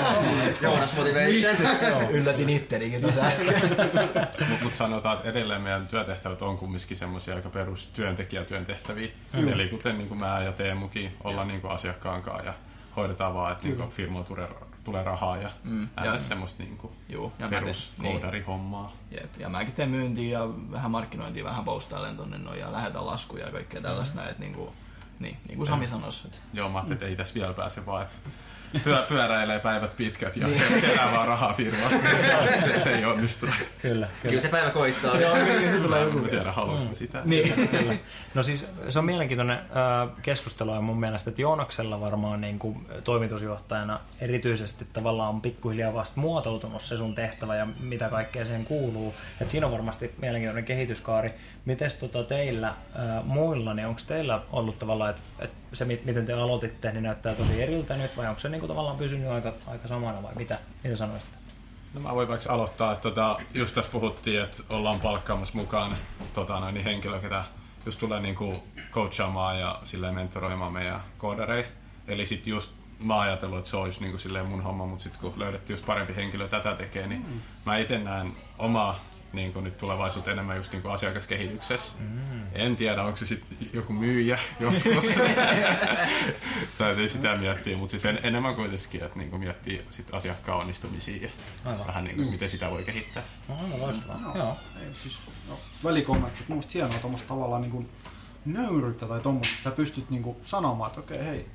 Joonas 0.62 0.96
Motivation. 0.96 2.10
Yllätin 2.10 2.48
ittenikin 2.48 3.00
tuossa 3.00 3.20
äsken. 3.20 3.62
Mutta 4.48 4.64
mut 4.64 4.74
sanotaan, 4.74 5.16
että 5.16 5.30
edelleen 5.30 5.62
meidän 5.62 5.88
työtehtävät 5.88 6.42
on 6.42 6.56
kumminkin 6.56 6.96
semmoisia 6.96 7.34
aika 7.34 7.48
perus 7.48 7.86
työntekijätyöntehtäviä. 7.86 9.08
Mm. 9.36 9.48
Eli 9.48 9.68
kuten 9.68 9.98
niin 9.98 10.08
kuin 10.08 10.18
mä 10.18 10.42
ja 10.42 10.52
Teemukin 10.52 11.16
ollaan 11.24 11.48
niin 11.48 11.60
kuin 11.60 11.72
asiakkaan 11.72 12.22
kanssa 12.22 12.46
ja 12.46 12.54
hoidetaan 12.96 13.34
vaan, 13.34 13.52
että 13.52 13.68
niin 13.68 13.88
firma 13.88 14.22
tulee 14.22 14.48
tulee 14.84 15.04
rahaa 15.04 15.36
ja 15.36 15.50
mm. 15.64 15.88
ja 16.04 16.18
semmoista 16.18 16.62
Juu, 17.08 17.32
ja 17.38 17.48
peruskoodarihommaa. 17.48 18.92
Niin. 19.10 19.20
Jep. 19.22 19.30
Ja 19.38 19.48
mäkin 19.48 19.72
teen 19.72 19.90
myyntiä 19.90 20.38
ja 20.38 20.48
vähän 20.70 20.90
markkinointia, 20.90 21.44
vähän 21.44 21.64
postailen 21.64 22.16
tonne 22.16 22.38
noin 22.38 22.60
ja 22.60 22.72
lähetän 22.72 23.06
laskuja 23.06 23.46
ja 23.46 23.52
kaikkea 23.52 23.80
tällaista 23.80 24.14
mm. 24.14 24.18
näin, 24.18 24.30
että 24.30 24.42
niinku, 24.42 24.72
niin, 25.18 25.36
niin 25.48 25.56
kuin 25.56 25.66
Sami 25.66 25.88
sanoi. 25.88 26.10
Että... 26.24 26.38
Joo, 26.52 26.68
mä 26.68 26.78
ajattelin, 26.78 26.96
että 26.96 27.06
ei 27.06 27.16
tässä 27.16 27.34
vielä 27.34 27.54
pääse 27.54 27.86
vaan, 27.86 28.02
että 28.02 28.14
pyö, 28.84 29.04
pyöräilee 29.08 29.58
päivät 29.58 29.96
pitkät 29.96 30.36
ja 30.36 30.46
niin. 30.46 30.62
kerää 30.80 31.12
vaan 31.12 31.28
rahaa 31.28 31.52
firmasta. 31.52 31.98
se, 32.64 32.80
se 32.80 32.94
ei 32.94 33.04
onnistu. 33.04 33.46
Kyllä, 33.46 33.66
kyllä. 33.82 34.08
kyllä 34.22 34.40
se 34.40 34.48
päivä 34.48 34.70
koittaa. 34.70 35.16
Joo, 35.16 35.34
kyllä 35.34 35.72
se 35.72 35.78
tulee 35.78 36.02
joku. 36.02 36.18
tiedä, 36.18 36.52
haluaisi 36.52 36.88
mm. 36.88 36.94
sitä. 36.94 37.22
Niin, 37.24 37.68
kyllä. 37.70 37.94
No 38.34 38.42
siis 38.42 38.66
se 38.88 38.98
on 38.98 39.04
mielenkiintoinen 39.04 39.58
äh, 39.58 40.08
keskustelu 40.22 40.74
ja 40.74 40.80
mun 40.80 41.00
mielestä, 41.00 41.30
että 41.30 41.42
Joonaksella 41.42 42.00
varmaan 42.00 42.40
niin 42.40 42.58
kuin 42.58 42.86
toimitusjohtajana 43.04 44.00
erityisesti 44.20 44.86
tavallaan 44.92 45.28
on 45.28 45.40
pikkuhiljaa 45.40 45.94
vasta 45.94 46.20
muotoutunut 46.20 46.82
se 46.82 46.96
sun 46.96 47.14
tehtävä 47.14 47.56
ja 47.56 47.66
mitä 47.80 48.08
kaikkea 48.08 48.44
siihen 48.44 48.64
kuuluu. 48.64 49.14
Et 49.40 49.50
siinä 49.50 49.66
on 49.66 49.72
varmasti 49.72 50.14
mielenkiintoinen 50.20 50.64
kehityskaari. 50.64 51.32
Miten 51.64 51.90
tota 52.00 52.24
teillä 52.24 52.68
äh, 52.68 52.74
muilla, 53.24 53.74
niin 53.74 53.86
onko 53.86 54.00
teillä 54.06 54.40
ollut 54.52 54.78
tavallaan, 54.78 55.10
että 55.10 55.22
et 55.38 55.59
se 55.72 55.84
miten 55.84 56.26
te 56.26 56.32
aloititte, 56.32 56.92
niin 56.92 57.02
näyttää 57.02 57.34
tosi 57.34 57.62
eriltä 57.62 57.96
nyt 57.96 58.16
vai 58.16 58.28
onko 58.28 58.40
se 58.40 58.48
niin 58.48 58.60
kuin 58.60 58.68
tavallaan 58.68 58.96
pysynyt 58.96 59.30
aika, 59.30 59.52
aika 59.66 59.88
samana 59.88 60.22
vai 60.22 60.34
mitä, 60.34 60.58
mitä 60.84 60.96
sanoisitte? 60.96 61.38
No 61.94 62.00
mä 62.00 62.14
voin 62.14 62.28
vaikka 62.28 62.52
aloittaa, 62.52 62.92
että 62.92 63.02
tota, 63.02 63.38
just 63.54 63.74
tässä 63.74 63.92
puhuttiin, 63.92 64.42
että 64.42 64.62
ollaan 64.68 65.00
palkkaamassa 65.00 65.58
mukaan 65.58 65.96
tota, 66.34 66.60
noin, 66.60 66.74
niin 66.74 66.84
henkilö, 66.84 67.20
ketä 67.20 67.44
just 67.86 67.98
tulee 67.98 68.20
niin 68.20 68.34
kuin 68.34 68.62
coachaamaan 68.92 69.60
ja 69.60 69.80
silleen 69.84 70.14
mentoroimaan 70.14 70.72
meidän 70.72 71.00
koodareja. 71.18 71.66
Eli 72.08 72.26
sitten 72.26 72.50
just 72.50 72.72
mä 72.98 73.20
ajatellut, 73.20 73.58
että 73.58 73.70
se 73.70 73.76
olisi 73.76 74.00
niin 74.00 74.10
kuin 74.10 74.20
silleen 74.20 74.46
mun 74.46 74.62
homma, 74.62 74.86
mutta 74.86 75.02
sitten 75.02 75.20
kun 75.20 75.32
löydettiin 75.36 75.74
just 75.74 75.86
parempi 75.86 76.16
henkilö 76.16 76.48
tätä 76.48 76.74
tekee, 76.74 77.06
niin 77.06 77.20
mm. 77.20 77.40
mä 77.66 77.76
itse 77.76 77.98
näen 77.98 78.32
omaa 78.58 79.00
niin 79.32 79.52
kuin 79.52 79.64
nyt 79.64 79.78
tulevaisuutta 79.78 80.30
enemmän 80.30 80.56
just 80.56 80.72
niin 80.72 80.82
kuin 80.82 80.92
asiakaskehityksessä. 80.92 81.92
Mm. 81.98 82.42
En 82.54 82.76
tiedä, 82.76 83.02
onko 83.02 83.16
se 83.16 83.26
sitten 83.26 83.58
joku 83.72 83.92
myyjä 83.92 84.38
joskus. 84.60 85.06
Täytyy 86.78 87.08
sitä 87.08 87.36
miettiä, 87.36 87.76
mutta 87.76 87.90
siis 87.90 88.04
en, 88.04 88.18
enemmän 88.22 88.54
kuitenkin, 88.54 89.02
että 89.02 89.18
niin 89.18 89.30
kuin 89.30 89.40
miettii 89.40 89.84
sit 89.90 90.14
asiakkaan 90.14 90.58
onnistumisia 90.58 91.22
ja 91.22 91.28
Aivan. 91.64 91.86
vähän 91.86 92.04
niin 92.04 92.16
kuin, 92.16 92.26
mm. 92.26 92.32
miten 92.32 92.48
sitä 92.48 92.70
voi 92.70 92.82
kehittää. 92.82 93.22
No, 93.48 93.54
aivan 93.54 93.80
loistavaa. 93.80 94.20
No, 94.20 94.36
Joo. 94.36 94.56
Ei, 94.80 94.86
siis, 95.02 95.18
no, 95.48 95.58
välikommentti. 95.84 96.40
Mun 96.48 96.56
mielestä 96.56 96.72
hienoa 96.74 96.98
tuommoista 97.00 97.28
tavallaan 97.28 97.62
niin 97.62 97.72
kuin 97.72 97.88
nöyryyttä 98.44 99.06
tai 99.06 99.20
tuommoista, 99.20 99.52
että 99.54 99.70
sä 99.70 99.76
pystyt 99.76 100.10
niin 100.10 100.22
kuin 100.22 100.36
sanomaan, 100.42 100.88
että 100.88 101.00
okei, 101.00 101.16
okay, 101.16 101.28
hei, 101.28 101.46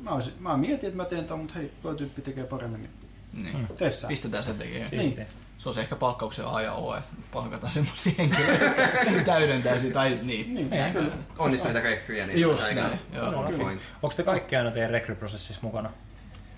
mä, 0.00 0.10
olisin, 0.10 0.34
mä 0.40 0.56
mietin, 0.56 0.88
että 0.88 0.96
mä 0.96 1.04
teen 1.04 1.24
tämän, 1.24 1.38
mutta 1.38 1.54
hei, 1.58 1.72
tuo 1.82 1.94
tyyppi 1.94 2.22
tekee 2.22 2.44
paremmin. 2.44 2.88
Niin. 3.36 3.66
Tee 3.76 3.90
Pistetään 4.08 4.44
se 4.44 4.54
tekemään. 4.54 4.90
Niin 4.90 5.26
se 5.60 5.68
on 5.68 5.74
se 5.74 5.80
ehkä 5.80 5.96
palkkauksen 5.96 6.46
A 6.46 6.62
ja 6.62 6.72
O, 6.72 6.96
että 6.96 7.08
palkataan 7.32 7.72
semmoisia 7.72 8.12
henkilöitä, 8.18 8.64
jotka 8.64 9.24
täydentää 9.32 9.78
sitä. 9.78 9.94
Tai, 9.94 10.18
niin, 10.22 10.54
niin, 10.54 10.70
niin 10.70 10.92
kyllä. 10.92 11.12
Onnistuneita 11.38 11.88
rekryjä. 11.88 12.26
Niin 12.26 12.40
Just 12.40 12.62
näin. 12.74 13.00
Joo, 13.12 13.30
no, 13.30 13.42
kyllä. 13.42 13.70
Onko 14.02 14.16
te 14.16 14.22
kaikki 14.22 14.56
aina 14.56 14.70
teidän 14.70 14.90
rekryprosessissa 14.90 15.60
mukana? 15.62 15.90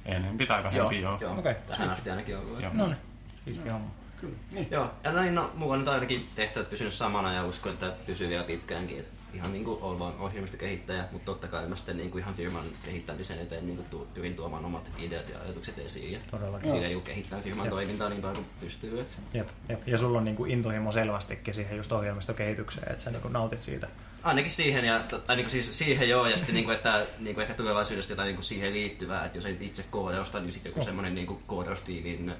Ennen 0.06 0.38
pitää 0.38 0.62
vähempi, 0.62 1.00
joo. 1.00 1.18
joo. 1.20 1.38
Okay. 1.38 1.54
Tähän 1.66 1.90
asti 1.90 2.10
ainakin 2.10 2.38
ollut. 2.38 2.62
Joo. 2.62 2.70
No 2.74 2.86
niin, 2.86 2.96
siisti 3.44 3.68
homma. 3.68 3.90
Kyllä. 4.22 4.36
Niin. 4.52 4.68
Joo, 4.70 4.90
ja 5.04 5.12
näin 5.12 5.34
no, 5.34 5.50
mulla 5.54 5.72
on 5.72 5.78
nyt 5.78 5.88
ainakin 5.88 6.28
tehtävät 6.34 6.70
pysynyt 6.70 6.94
samana 6.94 7.32
ja 7.32 7.44
uskon, 7.44 7.72
että 7.72 7.92
pysyy 8.06 8.28
vielä 8.28 8.44
pitkäänkin. 8.44 8.98
Et 8.98 9.06
ihan 9.34 9.52
niin 9.52 9.64
kuin 9.64 9.98
vaan 9.98 10.18
ohjelmistokehittäjä, 10.18 11.04
mutta 11.12 11.26
totta 11.26 11.48
kai 11.48 11.68
mä 11.68 11.76
sitten 11.76 11.96
niin 11.96 12.10
kuin 12.10 12.22
ihan 12.22 12.34
firman 12.34 12.64
kehittämisen 12.84 13.38
eteen 13.38 13.66
niin 13.66 13.76
kuin 13.76 13.88
tu, 13.88 14.08
pyrin 14.14 14.34
tuomaan 14.34 14.64
omat 14.64 14.90
ideat 14.98 15.28
ja 15.28 15.40
ajatukset 15.44 15.78
esiin. 15.78 16.12
Ja 16.12 16.18
Todellakin. 16.30 16.70
Sillä 16.70 16.86
niin 16.86 17.02
kehittää 17.02 17.40
firman 17.40 17.66
jep. 17.66 17.70
toimintaa 17.70 18.08
niin 18.08 18.22
paljon 18.22 18.36
kuin 18.36 18.46
pystyy. 18.60 19.00
Että... 19.00 19.16
Jep, 19.34 19.48
jep. 19.68 19.88
Ja 19.88 19.98
sulla 19.98 20.18
on 20.18 20.24
niin 20.24 20.36
kuin 20.36 20.50
intohimo 20.50 20.92
selvästikin 20.92 21.54
siihen 21.54 21.76
just 21.76 21.92
ohjelmistokehitykseen, 21.92 22.92
että 22.92 23.04
sä 23.04 23.10
niin 23.10 23.22
kuin 23.22 23.32
nautit 23.32 23.62
siitä. 23.62 23.88
Ainakin 24.22 24.50
siihen, 24.50 24.84
ja, 24.84 25.00
tai 25.26 25.36
niin 25.36 25.44
kuin 25.44 25.50
siis 25.50 25.78
siihen 25.78 26.08
joo, 26.08 26.26
ja 26.26 26.36
sitten 26.36 26.54
niin 26.54 26.64
kuin, 26.64 26.76
että 26.76 27.06
niin 27.18 27.34
kuin 27.34 27.42
ehkä 27.42 27.54
tulevaisuudessa 27.54 28.12
jotain 28.12 28.26
niin 28.26 28.36
kuin 28.36 28.44
siihen 28.44 28.72
liittyvää, 28.72 29.24
että 29.24 29.38
jos 29.38 29.46
ei 29.46 29.56
itse 29.60 29.84
koodausta, 29.90 30.40
niin 30.40 30.52
sitten 30.52 30.70
joku 30.70 30.80
oh. 30.80 30.86
semmoinen 30.86 31.14
niin 31.14 31.42
koodaustiivin 31.46 32.32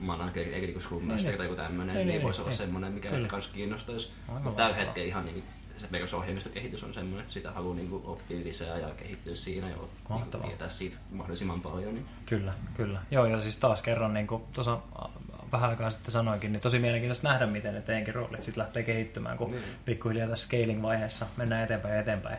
manageri, 0.00 0.54
eli 0.54 0.66
niin 0.66 0.80
Scrum 0.80 1.04
Master 1.04 1.36
tai 1.36 1.46
joku 1.46 1.56
tämmöinen, 1.56 1.96
niin, 1.96 2.06
niin, 2.06 2.14
niin 2.14 2.22
voisi 2.22 2.42
olla 2.42 2.52
semmoinen, 2.52 2.92
mikä 2.92 3.10
myös 3.10 3.48
kiinnostaisi. 3.48 4.12
Mutta 4.28 4.62
tällä 4.62 4.76
hetkellä 4.76 5.08
ihan 5.08 5.24
niin 5.24 5.44
se 5.80 5.86
perusohjelmistokehitys 5.86 6.84
on 6.84 6.94
semmoinen, 6.94 7.20
että 7.20 7.32
sitä 7.32 7.50
haluaa 7.50 7.76
niin 7.76 8.00
oppia 8.04 8.44
lisää 8.44 8.78
ja 8.78 8.88
kehittyä 8.88 9.34
siinä 9.34 9.68
ja 9.68 9.76
niin 10.08 10.42
tietää 10.42 10.68
siitä 10.68 10.96
mahdollisimman 11.10 11.60
paljon. 11.60 11.94
Niin. 11.94 12.06
Kyllä, 12.26 12.52
kyllä. 12.74 13.02
Joo, 13.10 13.26
ja 13.26 13.40
siis 13.40 13.56
taas 13.56 13.82
kerran, 13.82 14.12
niin 14.12 14.26
kuin 14.26 14.42
tuossa 14.52 14.78
vähän 15.52 15.70
aikaa 15.70 15.90
sitten 15.90 16.12
sanoinkin, 16.12 16.52
niin 16.52 16.60
tosi 16.60 16.78
mielenkiintoista 16.78 17.28
nähdä, 17.28 17.46
miten 17.46 17.74
ne 17.74 17.80
teidänkin 17.80 18.14
roolit 18.14 18.42
sitten 18.42 18.62
lähtee 18.62 18.82
kehittymään, 18.82 19.36
kun 19.36 19.52
mm. 19.52 19.58
pikkuhiljaa 19.84 20.28
tässä 20.28 20.48
scaling-vaiheessa 20.48 21.26
mennään 21.36 21.64
eteenpäin 21.64 21.94
ja 21.94 22.00
eteenpäin. 22.00 22.38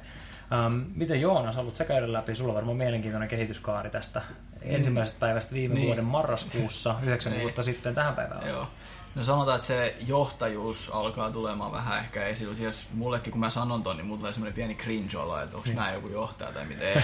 Miten 0.95 1.21
Joonas, 1.21 1.55
haluat 1.55 1.75
sä 1.75 1.85
käydä 1.85 2.13
läpi? 2.13 2.35
Sulla 2.35 2.51
on 2.51 2.55
varmaan 2.55 2.77
mielenkiintoinen 2.77 3.29
kehityskaari 3.29 3.89
tästä. 3.89 4.21
Ensimmäisestä 4.61 5.19
päivästä 5.19 5.53
viime 5.53 5.75
niin. 5.75 5.87
vuoden 5.87 6.05
marraskuussa, 6.05 6.95
yhdeksän 7.03 7.33
niin. 7.33 7.41
vuotta 7.41 7.63
sitten 7.63 7.95
tähän 7.95 8.15
päivään 8.15 8.39
asti. 8.39 8.53
Joo. 8.53 8.67
No 9.15 9.23
sanotaan, 9.23 9.55
että 9.55 9.67
se 9.67 9.95
johtajuus 10.07 10.89
alkaa 10.93 11.31
tulemaan 11.31 11.71
vähän 11.71 11.99
ehkä 11.99 12.25
esille. 12.25 12.55
Siis 12.55 12.87
mullekin, 12.93 13.31
kun 13.31 13.39
mä 13.39 13.49
sanon 13.49 13.83
ton, 13.83 13.97
niin 13.97 14.05
mulla 14.05 14.19
tulee 14.19 14.33
semmoinen 14.33 14.53
pieni 14.53 14.75
cringe-olo, 14.75 15.39
että 15.43 15.57
onko 15.57 15.69
mä 15.75 15.91
joku 15.91 16.09
johtaja 16.09 16.51
tai 16.51 16.65
miten. 16.65 17.03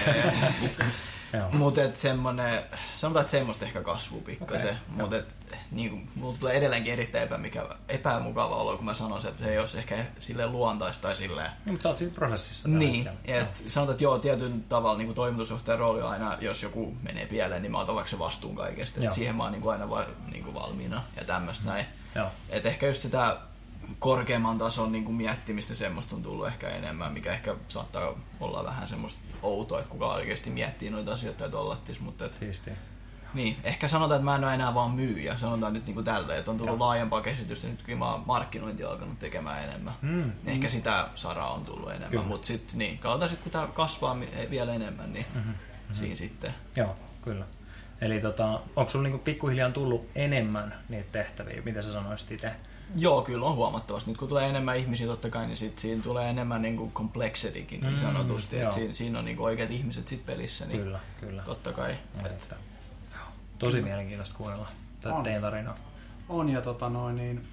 Mutta 1.52 1.80
semmoinen, 1.94 2.62
sanotaan, 2.96 3.20
että 3.20 3.30
semmoista 3.30 3.64
ehkä 3.64 3.82
kasvuu 3.82 4.20
pikkasen. 4.20 4.68
Okay, 4.68 5.20
Mutta 5.20 5.34
niin, 5.70 6.10
mulla 6.14 6.36
tulee 6.40 6.54
edelleenkin 6.54 6.92
erittäin 6.92 7.24
epämikävä, 7.24 7.76
epämukava 7.88 8.56
olo, 8.56 8.76
kun 8.76 8.84
mä 8.84 8.94
sanon, 8.94 9.26
että 9.26 9.44
se 9.44 9.50
ei 9.50 9.58
olisi 9.58 9.78
ehkä 9.78 10.06
sille 10.18 10.46
luontaista 10.46 11.02
tai 11.02 11.16
silleen. 11.16 11.50
Niin, 11.64 11.72
mutta 11.72 11.82
sä 11.82 11.88
oot 11.88 11.98
siinä 11.98 12.14
prosessissa. 12.14 12.68
Niin, 12.68 13.08
et 13.24 13.64
sanotaan, 13.66 13.94
että 13.94 14.04
joo, 14.04 14.18
tietyn 14.18 14.64
tavalla 14.68 14.98
niin 14.98 15.14
toimitusjohtajan 15.14 15.78
rooli 15.78 16.02
on 16.02 16.10
aina, 16.10 16.38
jos 16.40 16.62
joku 16.62 16.96
menee 17.02 17.26
pieleen, 17.26 17.62
niin 17.62 17.72
mä 17.72 17.78
otan 17.78 17.94
vaikka 17.94 18.10
se 18.10 18.18
vastuun 18.18 18.56
kaikesta. 18.56 19.00
Et 19.04 19.12
siihen 19.12 19.36
mä 19.36 19.42
oon 19.42 19.52
niin 19.52 19.62
kuin 19.62 19.72
aina 19.72 19.90
va, 19.90 20.06
niin 20.32 20.44
kuin 20.44 20.54
valmiina 20.54 21.02
ja 21.16 21.24
tämmöistä 21.24 21.64
mm. 21.64 21.70
näin. 21.70 21.86
Et 22.48 22.66
ehkä 22.66 22.86
just 22.86 23.02
sitä 23.02 23.36
korkeamman 23.98 24.58
tason 24.58 24.92
niin 24.92 25.04
kuin 25.04 25.14
miettimistä 25.14 25.74
semmoista 25.74 26.16
on 26.16 26.22
tullut 26.22 26.46
ehkä 26.46 26.68
enemmän, 26.68 27.12
mikä 27.12 27.32
ehkä 27.32 27.56
saattaa 27.68 28.14
olla 28.40 28.64
vähän 28.64 28.88
semmoista 28.88 29.20
outoa, 29.42 29.78
että 29.78 29.90
kuka 29.90 30.06
oikeasti 30.06 30.50
miettii 30.50 30.90
noita 30.90 31.12
asioita 31.12 31.38
tai 31.38 31.50
tollattis, 31.50 32.00
mutta 32.00 32.24
et, 32.24 32.32
Siistiä. 32.32 32.74
Niin, 33.34 33.56
ehkä 33.64 33.88
sanotaan, 33.88 34.16
että 34.16 34.24
mä 34.24 34.36
en 34.36 34.44
ole 34.44 34.54
enää 34.54 34.74
vaan 34.74 34.90
myyjä, 34.90 35.36
sanotaan 35.36 35.72
nyt 35.72 35.86
niin 35.86 35.94
kuin 35.94 36.04
tältä, 36.04 36.36
että 36.36 36.50
on 36.50 36.56
tullut 36.56 36.78
Joo. 36.78 36.86
laajempaa 36.86 37.20
käsitystä 37.20 37.68
nyt 37.68 37.82
kun 37.82 37.98
mä 37.98 38.12
oon 38.12 38.22
markkinointi 38.26 38.84
alkanut 38.84 39.18
tekemään 39.18 39.64
enemmän. 39.64 39.94
Mm. 40.02 40.32
Ehkä 40.46 40.66
mm. 40.66 40.70
sitä 40.70 41.08
saraa 41.14 41.52
on 41.52 41.64
tullut 41.64 41.92
enemmän, 41.92 42.26
mutta 42.26 42.46
sitten 42.46 42.78
niin, 42.78 42.98
katsotaan 42.98 43.28
sitten 43.28 43.42
kun 43.42 43.52
tämä 43.52 43.66
kasvaa 43.66 44.16
vielä 44.50 44.74
enemmän, 44.74 45.12
niin 45.12 45.26
mm-hmm. 45.34 45.54
siinä 45.92 46.14
sitten. 46.14 46.54
Joo, 46.76 46.96
kyllä. 47.22 47.44
Eli 48.00 48.20
tota, 48.20 48.60
onko 48.76 48.90
sulla 48.90 49.02
niinku 49.02 49.18
pikkuhiljaa 49.18 49.70
tullut 49.70 50.08
enemmän 50.14 50.74
niitä 50.88 51.08
tehtäviä, 51.12 51.62
mitä 51.64 51.82
sä 51.82 51.92
sanoisit 51.92 52.32
itse? 52.32 52.52
Joo, 52.96 53.22
kyllä 53.22 53.46
on 53.46 53.56
huomattavasti. 53.56 54.10
Nyt 54.10 54.18
kun 54.18 54.28
tulee 54.28 54.48
enemmän 54.48 54.78
ihmisiä 54.78 55.06
totta 55.06 55.30
kai, 55.30 55.46
niin 55.46 55.56
sit 55.56 55.78
siinä 55.78 56.02
tulee 56.02 56.30
enemmän 56.30 56.62
niin 56.62 56.90
kompleksetikin 56.92 57.80
niin 57.80 57.92
mm, 57.92 57.98
sanotusti. 57.98 58.56
Mm, 58.56 58.62
että 58.62 58.74
siinä, 58.74 58.94
siinä 58.94 59.18
on 59.18 59.24
niin 59.24 59.40
oikeat 59.40 59.70
ihmiset 59.70 60.08
sit 60.08 60.26
pelissä. 60.26 60.66
Niin 60.66 60.80
kyllä, 60.80 61.00
kyllä. 61.20 61.42
Totta 61.42 61.72
kai. 61.72 61.96
Että... 62.24 62.56
Tosi 63.58 63.76
kyllä. 63.76 63.88
mielenkiintoista 63.88 64.36
kuunnella 64.36 64.68
tätä 65.00 65.22
teidän 65.22 65.42
tarinaa. 65.42 65.78
On 66.28 66.48
ja 66.48 66.62
tota 66.62 66.88
noin, 66.88 67.16
niin 67.16 67.48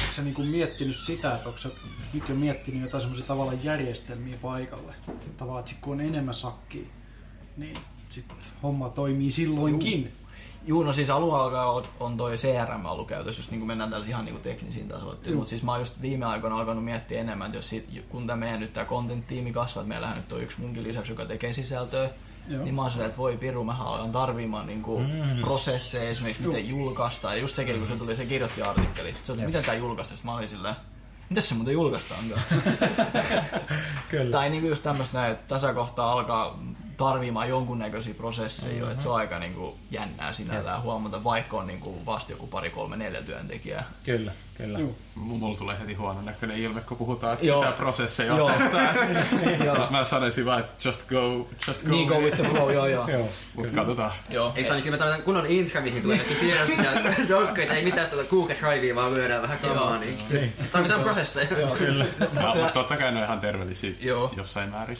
onko 0.00 0.12
sä 0.16 0.22
niinku 0.22 0.42
miettinyt 0.42 0.96
sitä, 0.96 1.34
että 1.34 1.48
onko 1.48 1.58
sä 1.58 1.68
nyt 2.12 2.28
jo 2.28 2.34
miettinyt 2.34 2.82
jotain 2.82 3.00
semmoisia 3.00 3.26
tavallaan 3.26 3.64
järjestelmiä 3.64 4.36
paikalle? 4.42 4.94
Tavallaan, 5.36 5.64
että 5.64 5.80
kun 5.80 5.92
on 5.92 6.00
enemmän 6.00 6.34
sakkia, 6.34 6.86
niin 7.56 7.76
sitten 8.10 8.36
homma 8.62 8.88
toimii 8.88 9.30
silloinkin. 9.30 10.00
Juu. 10.00 10.10
Juu, 10.64 10.82
no 10.82 10.92
siis 10.92 11.10
alun 11.10 11.36
alkaa 11.36 11.82
on 12.00 12.16
toi 12.16 12.34
CRM 12.36 12.84
ollut 12.84 13.08
käytössä, 13.08 13.40
jos 13.40 13.50
niin 13.50 13.66
mennään 13.66 13.90
tällä 13.90 14.06
ihan 14.06 14.24
niin 14.24 14.40
teknisiin 14.40 14.88
tasoille. 14.88 15.34
Mutta 15.34 15.50
siis 15.50 15.62
mä 15.62 15.72
oon 15.72 15.80
just 15.80 16.00
viime 16.00 16.24
aikoina 16.24 16.56
alkanut 16.56 16.84
miettiä 16.84 17.20
enemmän, 17.20 17.46
että 17.46 17.58
jos 17.58 17.68
siitä, 17.68 17.92
kun 18.08 18.26
tämä 18.26 18.36
meidän 18.36 18.60
nyt 18.60 18.72
tämä 18.72 18.86
content-tiimi 18.86 19.52
kasvaa, 19.52 19.82
että 19.82 19.88
meillähän 19.88 20.16
nyt 20.16 20.32
on 20.32 20.42
yksi 20.42 20.60
munkin 20.60 20.82
lisäksi, 20.82 21.12
joka 21.12 21.24
tekee 21.24 21.52
sisältöä, 21.52 22.10
Joo. 22.48 22.64
niin 22.64 22.74
mä 22.74 22.82
oon 22.82 22.90
silleen, 22.90 23.06
että 23.06 23.18
voi 23.18 23.36
piru, 23.36 23.64
mä 23.64 23.74
haluan 23.74 24.12
tarvimaan 24.12 24.66
niin 24.66 24.82
kuin 24.82 25.06
mm. 25.06 25.40
prosesseja, 25.40 26.10
esimerkiksi 26.10 26.46
miten 26.46 26.68
julkaista. 26.68 27.34
Ja 27.34 27.40
just 27.40 27.56
sekin, 27.56 27.78
kun 27.78 27.86
se 27.86 27.96
tuli, 27.96 28.16
se 28.16 28.26
kirjoitti 28.26 28.62
artikkeli. 28.62 29.08
Sitten 29.14 29.26
se 29.26 29.32
oli, 29.32 29.46
miten 29.46 29.64
tää 29.64 29.74
julkaista? 29.74 30.14
Sitten 30.14 30.30
mä 30.30 30.36
olin 30.36 30.48
silleen, 30.48 30.74
Mitäs 31.30 31.48
se 31.48 31.54
muuten 31.54 31.74
julkaistaan? 31.74 32.20
Kyllä. 34.10 34.30
Tai 34.30 34.50
niinku 34.50 34.68
just 34.68 34.82
tämmöistä 34.82 35.18
näin, 35.18 35.32
että 35.32 35.44
tässä 35.48 35.74
kohtaa 35.74 36.12
alkaa 36.12 36.58
tarvimaan 37.00 37.48
jonkunnäköisiä 37.48 38.14
prosesseja 38.14 38.72
mm-hmm. 38.72 38.86
jo, 38.86 38.90
että 38.90 39.02
se 39.02 39.08
on 39.08 39.16
aika 39.16 39.38
niin 39.38 39.54
kuin, 39.54 39.74
jännää 39.90 40.32
sinällään 40.32 40.82
huomata, 40.82 41.24
vaikka 41.24 41.56
on 41.56 41.66
niin 41.66 41.80
kuin, 41.80 42.06
vasta 42.06 42.32
joku 42.32 42.46
pari, 42.46 42.70
kolme, 42.70 42.96
neljä 42.96 43.22
työntekijää. 43.22 43.84
Kyllä, 44.04 44.32
kyllä. 44.56 44.78
Joo. 44.78 44.90
Mulla 45.14 45.58
tulee 45.58 45.76
heti 45.80 45.94
huono 45.94 46.22
näköinen 46.22 46.56
ilme, 46.56 46.80
kun 46.80 46.96
puhutaan, 46.96 47.32
että 47.32 47.46
Joo. 47.46 47.60
pitää 47.60 47.76
prosesseja 47.76 48.34
asettaa. 48.34 49.90
mä 49.90 50.04
sanoisin 50.04 50.44
vaan, 50.44 50.60
että 50.60 50.88
just 50.88 51.08
go, 51.08 51.48
just 51.66 51.82
go. 51.82 51.90
Niin 51.90 52.08
go 52.08 52.20
with 52.20 52.36
the 52.36 52.44
flow, 52.44 52.72
joo 52.72 52.86
joo. 52.86 53.08
joo. 53.08 53.28
Mutta 53.54 53.72
katsotaan. 53.72 54.12
Joo. 54.30 54.52
Eikö 54.56 54.74
se 54.74 54.80
kyllä 54.80 54.98
kun 54.98 55.22
kunnon 55.24 55.46
intro, 55.46 55.80
mihin 55.80 56.02
tulee 56.02 56.16
jokin 56.16 56.36
tiedosta 56.36 56.82
ja 56.82 57.14
joukkoita, 57.28 57.74
ei 57.74 57.84
mitään 57.84 58.10
tuota 58.10 58.30
Google 58.30 58.56
Drivea, 58.60 58.94
vaan 58.94 59.14
lyödään 59.14 59.42
vähän 59.42 59.58
kamaa, 59.58 59.98
niin, 59.98 60.18
niin. 60.30 60.52
tarvitaan 60.72 61.00
prosesseja. 61.00 61.58
Joo, 61.58 61.76
kyllä. 61.76 62.04
Mutta 62.20 62.70
totta 62.74 62.96
kai 62.96 63.12
ne 63.12 63.18
on 63.18 63.24
ihan 63.24 63.40
terveellisiä 63.40 63.90
jossain 64.36 64.70
määrin. 64.70 64.98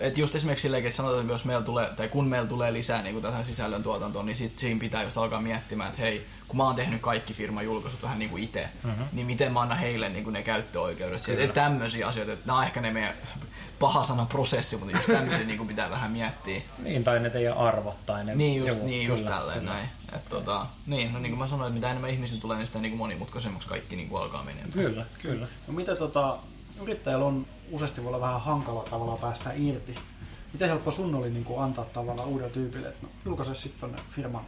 Että 0.00 0.20
just 0.20 0.34
esimerkiksi 0.34 0.62
silleen, 0.62 0.84
että 0.84 0.96
sanotaan, 0.96 1.20
että 1.20 1.32
jos 1.40 1.44
meillä 1.44 1.64
tulee, 1.64 1.90
tai 1.96 2.08
kun 2.08 2.28
meillä 2.28 2.48
tulee 2.48 2.72
lisää 2.72 3.02
niin 3.02 3.22
tähän 3.22 3.44
sisällön 3.44 3.82
tuotantoon, 3.82 4.26
niin 4.26 4.36
sit 4.36 4.58
siinä 4.58 4.80
pitää 4.80 5.02
just 5.02 5.16
alkaa 5.16 5.40
miettimään, 5.40 5.90
että 5.90 6.02
hei, 6.02 6.26
kun 6.48 6.56
mä 6.56 6.64
oon 6.64 6.76
tehnyt 6.76 7.00
kaikki 7.00 7.34
firman 7.34 7.64
julkaisut 7.64 8.02
vähän 8.02 8.18
niin 8.18 8.30
kuin 8.30 8.42
itse, 8.42 8.68
uh-huh. 8.84 9.06
niin 9.12 9.26
miten 9.26 9.52
mä 9.52 9.60
annan 9.60 9.78
heille 9.78 10.08
niin 10.08 10.24
kuin 10.24 10.34
ne 10.34 10.42
käyttöoikeudet. 10.42 11.28
Että 11.28 11.54
tämmöisiä 11.54 12.08
asioita, 12.08 12.32
että 12.32 12.46
nämä 12.46 12.58
on 12.58 12.64
ehkä 12.64 12.80
ne 12.80 12.90
meidän 12.90 13.14
paha 13.78 14.04
sana 14.04 14.26
prosessi, 14.26 14.76
mutta 14.76 14.96
just 14.96 15.06
tämmöisiä 15.06 15.46
niin 15.46 15.58
kuin 15.58 15.68
pitää 15.68 15.90
vähän 15.90 16.10
miettiä. 16.10 16.60
Niin, 16.78 17.04
tai 17.04 17.20
ne 17.20 17.30
teidän 17.30 17.56
arvot 17.56 18.06
tai 18.06 18.24
ne... 18.24 18.34
Niin, 18.34 18.60
just, 18.60 18.76
Joo, 18.76 18.86
niin, 18.86 19.08
just 19.08 19.22
kyllä, 19.22 19.36
tälleen 19.36 19.58
kyllä. 19.58 19.72
näin. 19.72 19.88
Et, 20.14 20.28
tota, 20.28 20.66
niin, 20.86 21.12
no 21.12 21.18
niin 21.18 21.32
kuin 21.32 21.38
mä 21.38 21.46
sanoin, 21.46 21.68
että 21.68 21.74
mitä 21.74 21.90
enemmän 21.90 22.10
ihmisiä 22.10 22.40
tulee, 22.40 22.56
niin 22.56 22.66
sitä 22.66 22.78
niin 22.78 22.90
kuin 22.90 22.98
monimutkaisemmaksi 22.98 23.68
kaikki 23.68 23.96
niin 23.96 24.08
kuin 24.08 24.22
alkaa 24.22 24.44
menemään. 24.44 24.72
Kyllä, 24.72 25.06
kyllä. 25.22 25.46
No 25.66 25.72
mitä 25.74 25.96
tota, 25.96 26.36
yrittäjällä 26.82 27.24
on 27.24 27.46
useasti 27.70 28.02
voi 28.02 28.08
olla 28.08 28.20
vähän 28.20 28.40
hankala 28.40 28.84
tavalla 28.90 29.16
päästä 29.16 29.52
irti 29.56 29.98
miten 30.52 30.68
helppo 30.68 30.90
sun 30.90 31.14
oli 31.14 31.30
niin 31.30 31.44
kuin 31.44 31.62
antaa 31.62 31.84
tavallaan 31.84 32.28
uudelle 32.28 32.50
tyypille, 32.50 32.88
että 32.88 33.06
no, 33.06 33.12
julkaise 33.24 33.54
sitten 33.54 33.80
tonne 33.80 33.98
firman 34.10 34.44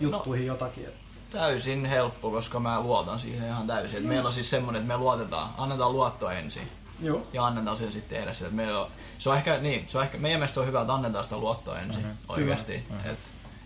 juttuihin 0.00 0.46
no, 0.46 0.54
jotakin? 0.54 0.84
Että... 0.84 1.00
Täysin 1.30 1.84
helppo, 1.84 2.30
koska 2.30 2.60
mä 2.60 2.80
luotan 2.80 3.20
siihen 3.20 3.48
ihan 3.48 3.66
täysin. 3.66 4.02
Mm. 4.02 4.08
Meillä 4.08 4.26
on 4.26 4.32
siis 4.32 4.50
semmoinen, 4.50 4.82
että 4.82 4.94
me 4.94 4.98
luotetaan, 4.98 5.50
annetaan 5.58 5.92
luottoa 5.92 6.32
ensin. 6.32 6.68
Joo. 7.02 7.26
Ja 7.32 7.46
annetaan 7.46 7.76
sen 7.76 7.92
sitten 7.92 8.18
tehdä 8.18 8.32
sitä. 8.32 8.50
Meillä 8.50 8.80
on, 8.80 8.86
se 9.18 9.30
on 9.30 9.36
ehkä, 9.36 9.58
niin, 9.58 9.84
se 9.88 9.98
on 9.98 10.04
ehkä, 10.04 10.18
meidän 10.18 10.40
mielestä 10.40 10.60
on 10.60 10.66
hyvä, 10.66 10.80
että 10.80 10.94
annetaan 10.94 11.24
sitä 11.24 11.36
luottoa 11.36 11.78
ensin 11.78 12.02
mm-hmm. 12.02 12.18
oikeasti. 12.28 12.76
Mm-hmm. 12.76 13.10
Et 13.10 13.18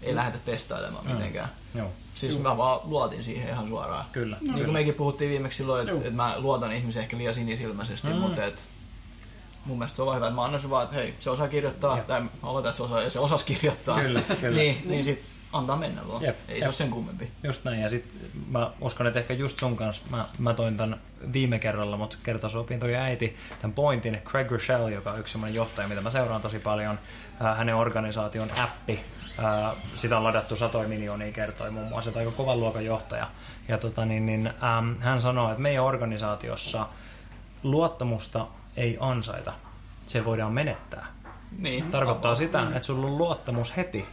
ei 0.03 0.15
lähdetä 0.15 0.39
testailemaan 0.45 1.05
mm-hmm. 1.05 1.17
mitenkään. 1.17 1.49
Joo. 1.75 1.89
Siis 2.15 2.35
Joo. 2.35 2.43
mä 2.43 2.57
vaan 2.57 2.81
luotin 2.85 3.25
siihen 3.25 3.49
ihan 3.49 3.69
suoraan. 3.69 4.05
Kyllä. 4.13 4.37
Niin 4.41 4.55
kuin 4.55 4.73
mekin 4.73 4.95
puhuttiin 4.95 5.31
viimeksi 5.31 5.57
silloin, 5.57 5.89
että 5.89 6.09
et 6.09 6.15
mä 6.15 6.35
luotan 6.39 6.73
ihmisiä 6.73 7.03
ehkä 7.03 7.19
liian 7.19 7.35
sinisilmäisesti, 7.35 8.09
mm. 8.09 8.17
mutta 8.17 8.45
et, 8.45 8.69
mun 9.65 9.79
mielestä 9.79 9.97
se 9.97 10.03
on 10.03 10.07
vaan 10.07 10.17
hyvä, 10.17 10.27
että 10.27 10.35
mä 10.35 10.45
annan 10.45 10.61
se 10.61 10.71
vaan, 10.71 10.85
että 10.85 10.97
hei, 10.97 11.15
se 11.21 11.31
osaa 11.31 11.49
kirjoittaa, 11.49 11.97
ja. 11.97 12.03
tai 12.03 12.21
mä 12.21 12.29
oletan, 12.43 12.69
että 12.69 12.77
se 12.77 12.83
osaa, 12.83 13.03
ja 13.03 13.11
se 13.11 13.19
osasi 13.19 13.45
kirjoittaa. 13.45 14.01
Kyllä, 14.01 14.21
kyllä. 14.41 14.57
niin, 14.57 14.83
niin, 14.85 15.05
sit 15.05 15.23
antaa 15.53 15.77
mennä 15.77 16.09
vaan. 16.09 16.23
Jep, 16.23 16.37
Ei 16.49 16.55
jep. 16.55 16.61
se 16.61 16.67
ole 16.67 16.73
sen 16.73 16.91
kummempi. 16.91 17.31
Just 17.43 17.65
näin, 17.65 17.81
ja 17.81 17.89
sit 17.89 18.17
mä 18.49 18.71
uskon, 18.81 19.07
että 19.07 19.21
ehkä 19.21 19.35
just 19.35 19.59
sun 19.59 19.77
kanssa, 19.77 20.03
mä, 20.11 20.29
mä 20.39 20.55
toin 20.55 20.77
tän 20.77 21.01
viime 21.33 21.59
kerralla, 21.59 21.97
mutta 21.97 22.17
kertasopin 22.23 22.81
toi 22.81 22.97
äiti 22.97 23.37
tämän 23.61 23.75
pointin, 23.75 24.23
Craig 24.25 24.51
Rochelle, 24.51 24.91
joka 24.91 25.13
on 25.13 25.21
yksi 25.21 25.33
semmoinen 25.33 25.55
johtaja, 25.55 25.89
mitä 25.89 26.01
mä 26.01 26.11
seuraan 26.11 26.41
tosi 26.41 26.59
paljon, 26.59 26.99
äh, 27.45 27.57
hänen 27.57 27.75
organisaation 27.75 28.49
appi, 28.59 29.01
äh, 29.45 29.77
sitä 29.97 30.17
on 30.17 30.25
ladattu 30.25 30.57
satoja 30.57 30.89
miljoonia 30.89 31.33
kertoja 31.33 31.71
muun 31.71 31.89
muassa, 31.89 32.11
aika 32.17 32.31
kovan 32.31 32.61
luokan 32.61 32.85
johtaja. 32.85 33.29
Ja 33.69 33.79
tota, 33.79 34.05
niin, 34.05 34.27
niin, 34.27 34.47
ähm, 34.47 35.01
hän 35.01 35.21
sanoo, 35.21 35.51
että 35.51 35.63
meidän 35.63 35.85
organisaatiossa 35.85 36.87
luottamusta 37.63 38.47
ei 38.77 38.97
ansaita, 39.01 39.53
se 40.07 40.25
voidaan 40.25 40.53
menettää. 40.53 41.07
Niin, 41.59 41.91
Tarkoittaa 41.91 42.35
sitä, 42.35 42.63
että 42.63 42.87
sulla 42.87 43.07
on 43.07 43.19
luottamus 43.19 43.77
heti 43.77 44.07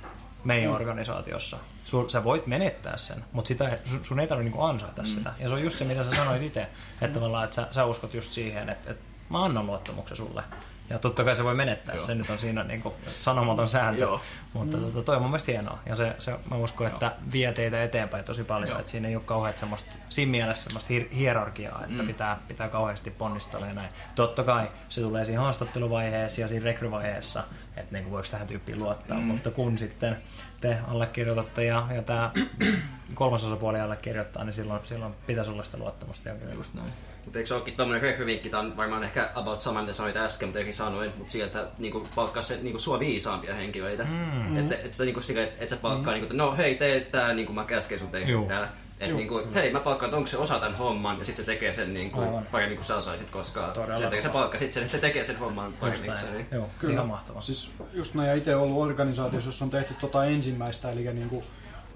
meidän 0.44 0.70
mm. 0.70 0.76
organisaatiossa. 0.76 1.58
Sul, 1.86 2.10
sä 2.10 2.24
voit 2.24 2.48
menettää 2.48 2.98
sen, 2.98 3.26
mutta 3.32 3.48
sitä, 3.48 3.78
sun 4.04 4.20
ei 4.20 4.28
tarvitse 4.28 4.50
niinku 4.50 4.64
ansaita 4.64 5.02
mm. 5.02 5.08
sitä. 5.08 5.34
Ja 5.40 5.48
se 5.48 5.54
on 5.54 5.64
just 5.64 5.78
se, 5.78 5.86
mitä 5.86 6.04
sä 6.04 6.12
sanoit 6.12 6.42
itse, 6.42 6.68
että, 7.02 7.14
tavallaan, 7.14 7.44
että 7.44 7.56
sä, 7.56 7.68
sä 7.72 7.86
uskot 7.86 8.14
just 8.14 8.32
siihen, 8.32 8.70
että, 8.70 8.92
että 8.92 9.04
mä 9.30 9.46
annan 9.46 9.68
luottamuksen 9.68 10.18
sulle. 10.18 10.44
Ja 10.90 11.00
totta 11.00 11.24
kai 11.24 11.36
se 11.36 11.44
voi 11.44 11.56
menettää, 11.56 11.96
Joo. 11.96 12.06
se 12.06 12.16
nyt 12.16 12.30
on 12.30 12.40
siinä 12.40 12.64
niin 12.64 12.82
kuin, 12.82 12.96
sanomaton 13.18 13.68
sääntö, 13.68 14.02
Joo. 14.02 14.22
mutta 14.54 14.78
mm. 14.78 14.84
tota, 14.84 15.02
toi 15.02 15.16
on 15.16 15.22
mun 15.22 15.32
mielestä 15.32 15.52
hienoa. 15.52 15.80
Ja 15.86 15.96
se, 15.96 16.16
se 16.20 16.36
mä 16.52 16.58
uskon, 16.58 16.88
että 16.88 17.06
Joo. 17.06 17.32
vie 17.32 17.54
teitä 17.54 17.84
eteenpäin 17.84 18.26
tosi 18.26 18.44
paljon, 18.44 18.70
Joo. 18.70 18.80
että 18.80 18.92
siinä 18.92 19.08
ei 19.08 19.16
ole 19.16 19.24
kauhean 19.24 19.58
semmoista, 19.58 19.92
siinä 20.10 20.32
mielessä 20.32 20.64
semmoista 20.64 20.94
hier- 20.94 21.16
hierarkiaa, 21.16 21.84
että 21.84 22.02
mm. 22.02 22.08
pitää, 22.08 22.40
pitää 22.48 22.70
kauheasti 22.70 23.12
ponnistella 23.12 23.66
ja 23.66 23.74
näin. 23.74 23.90
Totta 24.16 24.44
kai 24.44 24.72
se 24.90 25.02
tulee 25.02 25.26
siinä 25.26 25.42
haastatteluvaiheessa 25.42 26.42
ja 26.42 26.48
siinä 26.48 26.66
rekryvaiheessa, 26.66 27.44
että 27.78 27.94
niin 27.94 28.04
kuin, 28.04 28.12
voiko 28.12 28.28
tähän 28.32 28.48
tyyppiin 28.48 28.80
luottaa, 28.80 29.18
mm. 29.18 29.24
mutta 29.24 29.52
kun 29.52 29.78
sitten 29.78 30.18
te 30.62 30.78
allekirjoitatte 30.88 31.66
ja, 31.66 31.88
ja 31.96 32.02
tämä 32.02 32.32
kolmas 33.14 33.44
osapuoli 33.44 33.80
allekirjoittaa, 33.80 34.44
niin 34.44 34.54
silloin, 34.54 34.82
silloin 34.84 35.14
pitäisi 35.28 35.52
olla 35.52 35.64
sitä 35.64 35.78
luottamusta 35.78 36.30
jonkin 36.30 36.54
Just 36.54 36.74
näin. 36.74 36.94
Mutta 37.28 37.40
eikö 37.40 37.48
se 37.48 37.54
olekin 37.54 37.76
tommonen 37.76 38.02
rekryvinkki, 38.02 38.50
tämä 38.50 38.64
on 38.64 38.78
varmaan 38.78 39.04
ehkä 39.04 39.30
about 39.36 39.62
sama, 39.62 39.82
mitä 39.82 39.94
sanoit 39.94 40.18
äsken, 40.18 40.48
mutta 40.48 40.60
eikin 40.60 40.74
sanoin, 40.74 41.12
mutta 41.18 41.32
sieltä 41.32 41.62
että 41.62 41.74
niinku, 41.78 42.08
palkkaa 42.16 42.44
se 42.44 42.60
niinku, 42.62 42.80
sua 42.80 43.00
viisaampia 43.00 43.56
henkilöitä. 43.56 44.04
Mm. 44.04 44.58
Että 44.58 44.76
et, 44.76 44.94
sä, 44.94 45.04
niinku, 45.04 45.22
et, 45.36 45.56
et 45.60 45.70
sä 45.70 45.78
palkkaa, 45.78 46.14
mm. 46.14 46.20
niinku, 46.20 46.36
no 46.36 46.58
hei, 46.58 46.76
tee 46.76 47.00
tää, 47.00 47.34
niinku 47.34 47.54
mä 47.54 47.64
käsken 47.64 48.00
sun 48.00 48.08
tehdä 48.08 48.48
täällä. 48.48 48.70
Että 49.00 49.16
niinku, 49.16 49.42
hei, 49.56 49.72
mä 49.72 49.80
palkkaan, 49.80 50.14
onko 50.14 50.28
se 50.28 50.38
osa 50.38 50.60
tämän 50.60 50.78
homman, 50.78 51.20
ja 51.20 51.26
sitten 51.26 51.46
se 51.46 51.52
tekee 51.52 51.74
sen 51.74 51.94
niinku, 51.94 52.22
paremmin 52.52 52.78
kuin 52.78 52.86
sä 52.86 52.96
osaisit 52.96 53.30
koskaan. 53.30 53.74
Todella. 53.74 53.98
Sen 53.98 54.06
takia 54.06 54.22
se 54.22 54.30
palkka 54.30 54.58
sitten 54.58 54.84
että 54.84 54.92
se 54.92 55.02
tekee 55.02 55.24
sen 55.24 55.40
homman 55.40 55.74
paremmin 55.74 56.12
kuin 56.12 56.34
niin. 56.34 56.48
Joo, 56.52 56.70
Kyllä. 56.80 56.94
ihan 56.94 57.08
mahtavaa. 57.08 57.42
Siis 57.42 57.72
just 57.94 58.14
näin, 58.14 58.30
ja 58.30 58.36
itse 58.36 58.56
ollut 58.56 58.78
organisaatiossa, 58.78 59.48
jossa 59.48 59.66
on 59.66 59.72
tehty 59.72 59.94
tota 59.94 60.26
ensimmäistä, 60.26 60.92
eli 60.92 61.14
niinku, 61.14 61.44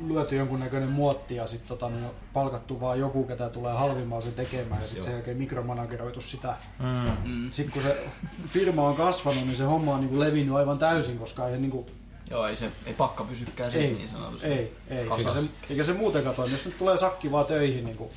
lyöty 0.07 0.35
jonkunnäköinen 0.35 0.89
muotti 0.89 1.35
ja 1.35 1.47
sitten 1.47 1.67
tota, 1.67 1.89
niin 1.89 2.05
palkattu 2.33 2.81
vaan 2.81 2.99
joku, 2.99 3.23
ketä 3.23 3.49
tulee 3.49 3.73
halvimmalla 3.73 4.25
se 4.25 4.31
tekemään 4.31 4.81
ja 4.81 4.87
sitten 4.87 5.05
sen 5.05 5.13
jälkeen 5.13 5.37
mikromanageroitu 5.37 6.21
sitä. 6.21 6.55
Mm. 6.79 7.31
Mm. 7.31 7.51
Sitten 7.51 7.73
kun 7.73 7.83
se 7.83 8.03
firma 8.47 8.87
on 8.87 8.95
kasvanut, 8.95 9.45
niin 9.45 9.57
se 9.57 9.63
homma 9.63 9.93
on 9.93 9.99
niin 9.99 10.09
kuin 10.09 10.19
levinnyt 10.19 10.55
aivan 10.55 10.79
täysin, 10.79 11.19
koska 11.19 11.47
ei 11.47 11.57
niin 11.57 11.71
kuin, 11.71 11.85
Joo, 12.29 12.47
ei, 12.47 12.55
se, 12.55 12.71
ei 12.85 12.93
pakka 12.93 13.23
pysykään 13.23 13.75
ei, 13.75 13.93
niin 13.93 14.09
sanotusti. 14.09 14.47
Ei, 14.47 14.77
ei. 14.89 14.97
Eikä 14.97 15.33
se, 15.33 15.49
eikä 15.69 15.83
se 15.83 15.93
muutenkaan 15.93 16.35
toimi. 16.35 16.51
Jos 16.51 16.65
nyt 16.65 16.77
tulee 16.77 16.97
sakki 16.97 17.31
vaan 17.31 17.45
töihin, 17.45 17.85
niin 17.85 17.97
kuin, 17.97 18.09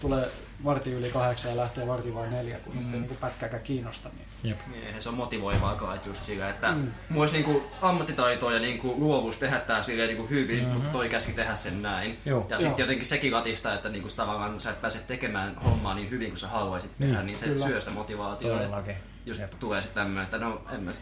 tulee 0.00 0.28
varti 0.64 0.92
yli 0.92 1.10
kahdeksan 1.10 1.50
ja 1.50 1.56
lähtee 1.56 1.86
varti 1.86 2.14
vain 2.14 2.30
neljä, 2.30 2.58
kun 2.58 2.76
mm. 2.76 2.92
niin 2.92 3.16
pätkääkään 3.20 3.62
kiinnosta. 3.62 4.08
Niin. 4.08 4.26
Jep. 4.50 4.58
Niin, 4.70 5.02
se 5.02 5.08
on 5.08 5.14
motivoivaakaan, 5.14 5.96
että 5.96 6.08
just 6.08 6.22
sillä, 6.22 6.50
että 6.50 6.72
mm. 6.72 6.92
mulla 7.08 7.22
olisi 7.22 7.34
niinku 7.34 7.62
ammattitaito 7.80 8.50
ja 8.50 8.60
niinku 8.60 8.94
luovuus 8.98 9.38
tehdä 9.38 9.60
tää 9.60 9.82
silleen 9.82 10.08
niinku 10.08 10.26
hyvin, 10.26 10.58
mm-hmm. 10.58 10.74
mutta 10.74 10.88
toi 10.88 11.08
käski 11.08 11.32
tehdä 11.32 11.54
sen 11.54 11.82
näin. 11.82 12.18
Joo. 12.24 12.46
Ja 12.48 12.60
sitten 12.60 12.82
jotenkin 12.82 13.06
sekin 13.06 13.32
latistaa, 13.32 13.74
että 13.74 13.88
niinku 13.88 14.08
tavallaan 14.16 14.60
sä 14.60 14.70
et 14.70 14.80
pääse 14.80 14.98
tekemään 14.98 15.56
hommaa 15.56 15.94
niin 15.94 16.10
hyvin 16.10 16.28
kuin 16.28 16.38
sä 16.38 16.48
haluaisit 16.48 16.90
mm. 16.98 17.06
tehdä, 17.06 17.22
niin 17.22 17.36
se 17.36 17.46
Kyllä. 17.46 17.66
syö 17.66 17.80
sitä 17.80 17.92
motivaatiota. 17.92 18.82
Just 19.26 19.40
Jep. 19.40 19.52
tulee 19.60 19.82
sitten 19.82 20.04
tämmöinen, 20.04 20.24
että 20.24 20.38
no 20.38 20.62
en 20.72 20.82
mä 20.82 20.92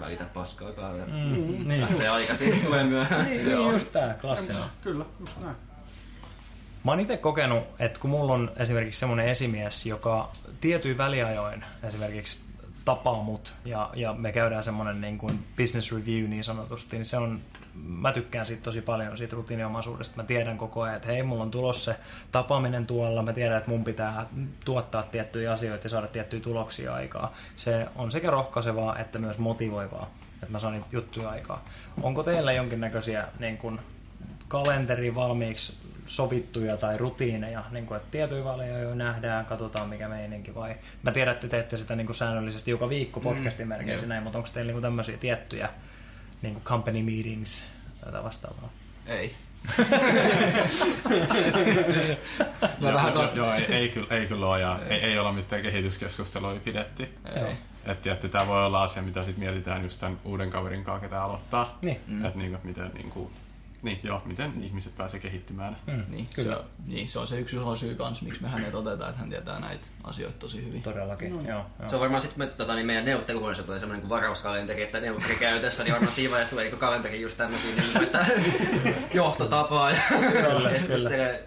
välitä 0.00 0.24
paskaakaan 0.24 0.98
ja 0.98 1.06
mm. 1.06 1.68
niin. 1.68 1.80
lähtee 1.80 2.08
aikaisin, 2.08 2.60
tulee 2.64 2.84
myöhään. 2.84 3.26
niin, 3.26 3.48
niin, 3.48 3.72
just 3.72 3.92
tää, 3.92 4.14
klassinen. 4.20 4.62
Kyllä, 4.82 5.04
just 5.20 5.40
näin. 5.40 5.56
Mä 6.84 6.92
oon 6.92 7.00
itse 7.00 7.16
kokenut, 7.16 7.64
että 7.78 8.00
kun 8.00 8.10
mulla 8.10 8.32
on 8.32 8.50
esimerkiksi 8.56 9.00
semmoinen 9.00 9.28
esimies, 9.28 9.86
joka 9.86 10.30
tietyin 10.60 10.98
väliajoin 10.98 11.64
esimerkiksi 11.82 12.40
tapaa 12.84 13.22
mut 13.22 13.54
ja, 13.64 13.90
ja 13.94 14.12
me 14.12 14.32
käydään 14.32 14.62
semmoinen 14.62 15.00
niin 15.00 15.18
kuin 15.18 15.44
business 15.56 15.92
review 15.92 16.28
niin 16.28 16.44
sanotusti, 16.44 16.96
niin 16.96 17.06
se 17.06 17.16
on, 17.16 17.40
mä 17.74 18.12
tykkään 18.12 18.46
siitä 18.46 18.62
tosi 18.62 18.82
paljon 18.82 19.16
siitä 19.16 19.36
rutiiniomaisuudesta. 19.36 20.16
Mä 20.16 20.24
tiedän 20.24 20.58
koko 20.58 20.82
ajan, 20.82 20.96
että 20.96 21.08
hei, 21.08 21.22
mulla 21.22 21.42
on 21.42 21.50
tulossa 21.50 21.92
se 21.92 21.98
tapaaminen 22.32 22.86
tuolla, 22.86 23.22
mä 23.22 23.32
tiedän, 23.32 23.58
että 23.58 23.70
mun 23.70 23.84
pitää 23.84 24.26
tuottaa 24.64 25.02
tiettyjä 25.02 25.52
asioita 25.52 25.86
ja 25.86 25.90
saada 25.90 26.08
tiettyjä 26.08 26.42
tuloksia 26.42 26.94
aikaa. 26.94 27.32
Se 27.56 27.88
on 27.96 28.10
sekä 28.10 28.30
rohkaisevaa 28.30 28.98
että 28.98 29.18
myös 29.18 29.38
motivoivaa, 29.38 30.10
että 30.32 30.52
mä 30.52 30.58
saan 30.58 30.72
niitä 30.72 30.86
juttuja 30.92 31.30
aikaa. 31.30 31.64
Onko 32.02 32.22
teillä 32.22 32.52
jonkinnäköisiä 32.52 33.28
niin 33.38 33.58
kuin, 33.58 33.80
kalenteri 34.52 35.14
valmiiksi 35.14 35.76
sovittuja 36.06 36.76
tai 36.76 36.98
rutiineja, 36.98 37.64
niin 37.70 37.86
kuin, 37.86 37.96
että 37.96 38.10
tiettyjä 38.10 38.44
valeja 38.44 38.78
jo 38.78 38.94
nähdään, 38.94 39.46
katsotaan 39.46 39.88
mikä 39.88 40.08
meininki 40.08 40.54
vai... 40.54 40.74
Mä 41.02 41.12
tiedän, 41.12 41.34
että 41.34 41.48
teette 41.48 41.76
sitä 41.76 41.96
niin 41.96 42.06
kuin 42.06 42.16
säännöllisesti 42.16 42.70
joka 42.70 42.88
viikko 42.88 43.20
mm, 43.20 43.24
podcastin 43.24 43.66
mm, 43.66 43.68
merkeissä 43.68 44.06
näin, 44.06 44.22
mutta 44.22 44.38
onko 44.38 44.50
teillä 44.54 44.68
niin 44.68 44.74
kuin 44.74 44.82
tämmöisiä 44.82 45.16
tiettyjä 45.16 45.68
niin 46.42 46.54
kuin 46.54 46.64
company 46.64 47.02
meetings 47.02 47.66
tai 48.12 48.24
vastaavaa? 48.24 48.70
Ei. 49.06 49.34
joo, 52.80 52.92
vähän 52.92 53.14
joo, 53.14 53.34
joo, 53.34 53.54
ei, 53.54 53.64
ei, 53.64 53.88
kyllä, 53.88 54.08
ei 54.10 54.26
kyllä 54.26 54.46
ole, 54.46 54.60
ja 54.60 54.80
ei, 54.88 55.00
ei 55.00 55.18
olla 55.18 55.32
mitään 55.32 55.62
kehityskeskustelua 55.62 56.54
pidetty. 56.64 57.08
Että, 57.84 58.12
että 58.12 58.28
tämä 58.28 58.46
voi 58.46 58.66
olla 58.66 58.82
asia, 58.82 59.02
mitä 59.02 59.24
sit 59.24 59.36
mietitään 59.36 59.82
just 59.82 60.00
tämän 60.00 60.18
uuden 60.24 60.50
kaverin 60.50 60.84
kanssa, 60.84 61.08
ketä 61.08 61.22
aloittaa. 61.22 61.78
Niin. 61.82 62.00
Mm. 62.06 62.24
Että 62.24 62.38
niin, 62.38 62.58
miten 62.64 62.90
niin 62.94 63.10
kuin, 63.10 63.32
niin, 63.82 64.00
joo, 64.02 64.22
miten 64.24 64.64
ihmiset 64.64 64.96
pääsee 64.96 65.20
kehittymään. 65.20 65.76
Mm, 65.86 66.04
niin, 66.08 66.28
kyllä. 66.34 66.56
Se, 66.56 66.62
niin, 66.86 67.08
se 67.08 67.18
on 67.18 67.26
se 67.26 67.40
yksi 67.40 67.56
iso 67.56 67.76
syy 67.76 67.94
kanssa, 67.94 68.24
miksi 68.24 68.42
me 68.42 68.48
hänet 68.48 68.74
otetaan, 68.74 69.10
että 69.10 69.20
hän 69.20 69.30
tietää 69.30 69.60
näitä 69.60 69.86
asioita 70.04 70.38
tosi 70.38 70.66
hyvin. 70.66 70.82
Todellakin, 70.82 71.36
no. 71.36 71.42
joo, 71.50 71.66
joo. 71.80 71.88
Se 71.88 71.96
on 71.96 72.00
varmaan 72.00 72.20
sitten 72.20 72.38
me, 72.38 72.46
tota, 72.46 72.74
niin 72.74 72.86
meidän 72.86 73.04
neuvotteluhuoneessa 73.04 73.62
tulee 73.62 73.80
semmoinen 73.80 74.08
varauskalenteri, 74.08 74.82
että 74.82 75.00
neuvotteli 75.00 75.34
käytössä, 75.34 75.84
niin 75.84 75.92
varmaan 75.92 76.12
siinä 76.12 76.30
vaiheessa 76.30 76.50
tulee 76.50 76.70
niin 76.70 76.78
kalenteri 76.78 77.20
just 77.20 77.36
tämmöisiä, 77.36 77.70
niin, 77.70 78.02
että 78.02 78.26
johtotapaa 79.14 79.90
ja 79.90 80.00
kyllä, 80.10 80.70
kyllä. 80.98 81.38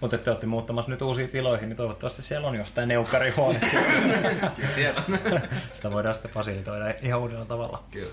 Mutta 0.00 0.18
te 0.18 0.30
olette 0.30 0.46
muuttamassa 0.46 0.90
nyt 0.90 1.02
uusiin 1.02 1.28
tiloihin, 1.28 1.68
niin 1.68 1.76
toivottavasti 1.76 2.22
siellä 2.22 2.48
on 2.48 2.54
jostain 2.54 2.88
neukkarihuone. 2.88 3.60
Kyllä 4.56 4.70
siellä 4.74 5.02
Sitä 5.72 5.90
voidaan 5.90 6.14
sitten 6.14 6.30
fasilitoida 6.30 6.94
ihan 7.02 7.20
uudella 7.20 7.44
tavalla. 7.44 7.84
Kyllä. 7.90 8.12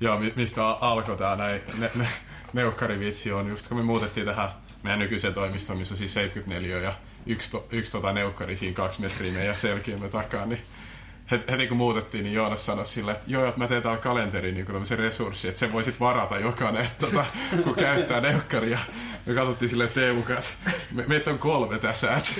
Joo, 0.00 0.18
mistä 0.36 0.66
alkoi 0.66 1.16
tämä 1.16 1.36
näin, 1.36 1.60
ne, 1.78 1.90
ne, 1.94 2.08
neukkarivitsi 2.56 3.32
on 3.32 3.48
just 3.48 3.68
kun 3.68 3.76
me 3.76 3.82
muutettiin 3.82 4.26
tähän 4.26 4.48
meidän 4.82 4.98
nykyiseen 4.98 5.34
toimistoon, 5.34 5.78
missä 5.78 5.94
on 5.94 5.98
siis 5.98 6.14
74 6.14 6.78
ja 6.78 6.92
yksi, 7.26 7.50
to, 7.50 7.66
yksi 7.70 7.92
tota 7.92 8.12
neukkari 8.12 8.56
siinä 8.56 8.74
kaksi 8.74 9.00
metriä 9.00 9.32
meidän 9.32 9.56
selkiömme 9.56 10.08
takaa, 10.08 10.46
niin 10.46 10.60
heti 11.30 11.66
kun 11.66 11.76
muutettiin, 11.76 12.24
niin 12.24 12.34
Joonas 12.34 12.66
sanoi 12.66 12.86
sille, 12.86 13.12
että 13.12 13.24
joo, 13.26 13.46
että 13.46 13.58
mä 13.58 13.68
teen 13.68 13.82
täällä 13.82 14.00
kalenteriin 14.00 14.54
niin 14.54 14.66
tämmöisen 14.66 14.98
resurssin, 14.98 15.48
että 15.48 15.60
sen 15.60 15.72
voisit 15.72 16.00
varata 16.00 16.38
jokainen, 16.38 16.82
että, 16.84 17.06
tota, 17.06 17.24
kun 17.64 17.74
käyttää 17.74 18.20
neukkaria. 18.20 18.78
Me 19.26 19.34
katsottiin 19.34 19.68
silleen 19.68 19.90
Teemu, 19.90 20.20
että 20.20 20.50
me, 20.92 21.04
meitä 21.06 21.30
on 21.30 21.38
kolme 21.38 21.78
tässä, 21.78 22.14
että 22.14 22.30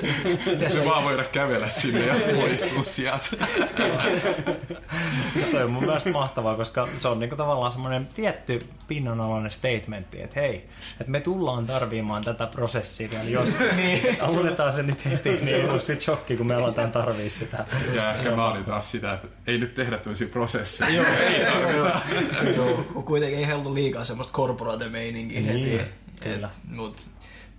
me 0.78 0.84
vaan 0.84 1.04
voida 1.04 1.24
kävellä 1.24 1.68
sinne 1.68 2.06
ja 2.06 2.14
poistua 2.34 2.82
sieltä. 2.82 3.26
se 5.50 5.64
on 5.64 5.70
mun 5.70 5.84
mielestä 5.84 6.10
mahtavaa, 6.10 6.56
koska 6.56 6.88
se 6.96 7.08
on 7.08 7.18
niinku 7.18 7.36
tavallaan 7.36 7.72
semmoinen 7.72 8.06
tietty 8.06 8.58
pinnanalainen 8.88 9.50
statementti, 9.50 10.22
että 10.22 10.40
hei, 10.40 10.68
että 11.00 11.10
me 11.10 11.20
tullaan 11.20 11.66
tarvimaan 11.66 12.24
tätä 12.24 12.46
prosessia 12.46 13.08
vielä 13.10 13.24
jos 13.24 13.56
niin. 13.76 14.16
Aloitetaan 14.20 14.72
se 14.72 14.82
nyt 14.82 15.04
heti, 15.04 15.30
niin 15.30 15.48
ei 15.48 15.68
ole 15.68 15.80
sit 15.80 16.00
shokki, 16.00 16.36
kun 16.36 16.46
me 16.46 16.54
aletaan 16.54 16.92
tarvii 16.92 17.30
sitä. 17.30 17.64
Ja 17.94 18.14
ehkä 18.14 18.30
mä 18.30 18.48
olin 18.48 18.64
taas 18.76 18.90
sitä, 18.90 19.12
että 19.12 19.28
ei 19.46 19.58
nyt 19.58 19.74
tehdä 19.74 19.98
tämmöisiä 19.98 20.28
prosesseja. 20.28 20.90
Joo, 20.90 21.06
ei 21.06 21.46
tarvita. 21.46 22.00
Joo, 22.56 23.02
kuitenkin 23.04 23.38
ei 23.38 23.52
ollut 23.52 23.72
liikaa 23.72 24.04
semmoista 24.04 24.32
korporaatemeininkiä 24.32 25.40
niin, 25.40 25.70
heti. 25.70 25.92
Kyllä. 26.22 26.46
Et, 26.46 26.70
mut 26.70 27.10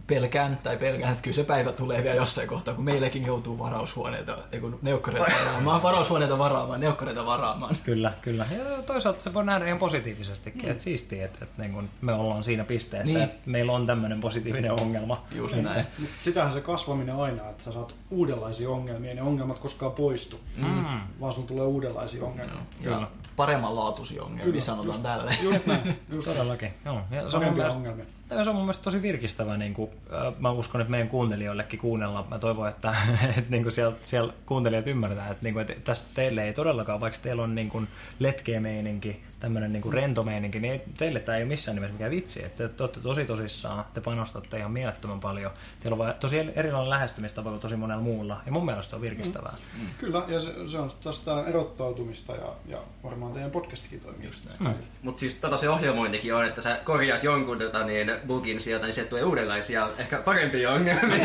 pelkään, 0.07 0.59
tai 0.63 0.77
pelkään, 0.77 1.11
että 1.11 1.23
kyllä 1.23 1.35
se 1.35 1.43
päivä 1.43 1.71
tulee 1.71 2.03
vielä 2.03 2.15
jossain 2.15 2.47
kohtaa, 2.47 2.73
kun 2.73 2.83
meillekin 2.83 3.25
joutuu 3.25 3.59
varaushuoneita, 3.59 4.37
ei 4.51 4.59
kun 4.59 4.79
neukkareita 4.81 5.31
varaamaan, 5.45 5.83
varaushuoneita 5.83 6.37
varaamaan, 6.37 6.79
neukkareita 6.79 7.25
varaamaan. 7.25 7.77
Kyllä, 7.83 8.13
kyllä. 8.21 8.45
Ja 8.57 8.81
toisaalta 8.81 9.21
se 9.21 9.33
voi 9.33 9.45
nähdä 9.45 9.65
ihan 9.65 9.79
positiivisestikin, 9.79 10.65
mm. 10.65 10.71
että 10.71 10.83
siistiä, 10.83 11.25
että, 11.25 11.39
että 11.45 11.61
niin 11.61 11.73
kun 11.73 11.89
me 12.01 12.13
ollaan 12.13 12.43
siinä 12.43 12.63
pisteessä, 12.63 13.13
niin. 13.13 13.23
että 13.23 13.37
meillä 13.45 13.71
on 13.71 13.85
tämmöinen 13.85 14.19
positiivinen 14.19 14.81
ongelma. 14.81 15.23
Just 15.31 15.55
että, 15.55 15.69
näin. 15.69 15.85
Sitähän 16.23 16.53
se 16.53 16.61
kasvaminen 16.61 17.15
aina, 17.15 17.49
että 17.49 17.63
sä 17.63 17.71
saat 17.71 17.95
uudenlaisia 18.09 18.69
ongelmia, 18.69 19.13
ne 19.13 19.21
ongelmat 19.21 19.59
koskaan 19.59 19.91
poistu, 19.91 20.39
mm. 20.57 20.85
vaan 21.21 21.33
sun 21.33 21.47
tulee 21.47 21.65
uudenlaisia 21.65 22.23
ongelmia. 22.23 22.55
Mm. 22.55 22.83
Kyllä. 22.83 23.07
paremmanlaatuisia 23.35 24.23
ongelmia, 24.23 24.45
Kyllä, 24.45 24.61
sanotaan 24.61 24.87
just, 24.87 25.03
tälle. 25.03 25.35
Just 25.41 25.65
näin. 25.65 25.99
Just 26.11 26.27
Todellakin, 26.27 26.73
joo. 26.85 27.01
Ja 27.11 27.29
se 27.29 27.37
on 27.37 27.43
ongelmia 27.43 28.05
se 28.29 28.49
on 28.49 28.55
mun 28.55 28.65
mielestä 28.65 28.83
tosi 28.83 29.01
virkistävä. 29.01 29.57
Niin 29.57 29.73
kuin, 29.73 29.91
mä 30.39 30.51
uskon, 30.51 30.81
että 30.81 30.91
meidän 30.91 31.09
kuuntelijoillekin 31.09 31.79
kuunnella. 31.79 32.27
Mä 32.29 32.39
toivon, 32.39 32.69
että, 32.69 32.95
että 33.37 33.49
niin 33.51 33.63
kuin 33.63 33.73
siellä, 33.73 33.95
siellä 34.01 34.33
kuuntelijat 34.45 34.87
ymmärtää, 34.87 35.29
että, 35.29 35.43
niin 35.43 35.53
kuin, 35.53 35.61
että 35.61 35.81
tässä 35.83 36.07
teille 36.13 36.43
ei 36.43 36.53
todellakaan, 36.53 36.99
vaikka 36.99 37.19
teillä 37.23 37.43
on 37.43 37.55
niin 37.55 37.69
kuin 37.69 37.87
letkeä 38.19 38.59
meininki, 38.59 39.21
tämmöinen 39.39 39.73
niin 39.73 39.93
rento 39.93 40.23
meininki, 40.23 40.59
niin 40.59 40.81
teille 40.97 41.19
tämä 41.19 41.35
ei 41.35 41.43
ole 41.43 41.49
missään 41.49 41.75
nimessä 41.75 41.93
mikään 41.93 42.11
vitsi. 42.11 42.45
Että 42.45 42.69
te 42.69 42.83
olette 42.83 42.99
tosi 42.99 43.25
tosissaan, 43.25 43.85
te 43.93 44.01
panostatte 44.01 44.57
ihan 44.57 44.71
mielettömän 44.71 45.19
paljon. 45.19 45.51
Teillä 45.83 46.03
on 46.03 46.13
tosi 46.19 46.39
erilainen 46.55 46.89
lähestymistapa 46.89 47.49
kuin 47.49 47.59
tosi 47.59 47.75
monella 47.75 48.01
muulla, 48.01 48.41
ja 48.45 48.51
mun 48.51 48.65
mielestä 48.65 48.89
se 48.89 48.95
on 48.95 49.01
virkistävää. 49.01 49.55
Mm. 49.73 49.81
Mm. 49.81 49.87
Kyllä, 49.97 50.23
ja 50.27 50.39
se, 50.39 50.53
se 50.67 50.79
on 50.79 50.91
tästä 51.03 51.43
erottautumista, 51.47 52.35
ja, 52.35 52.53
ja 52.65 52.77
varmaan 53.03 53.33
teidän 53.33 53.51
podcastikin 53.51 53.99
toimii. 53.99 54.31
Mm. 54.59 54.73
Mutta 55.01 55.19
siis 55.19 55.35
tota 55.35 55.57
se 55.57 55.69
ohjelmointikin 55.69 56.35
on, 56.35 56.45
että 56.45 56.61
sä 56.61 56.79
korjaat 56.83 57.23
jonkun 57.23 57.57
tota, 57.57 57.83
niin, 57.83 58.11
bugin 58.27 58.61
sieltä, 58.61 58.85
niin 58.85 58.93
sieltä 58.93 59.09
tulee 59.09 59.23
uudenlaisia, 59.23 59.89
ehkä 59.97 60.17
parempia 60.17 60.71
ongelmia. 60.71 61.17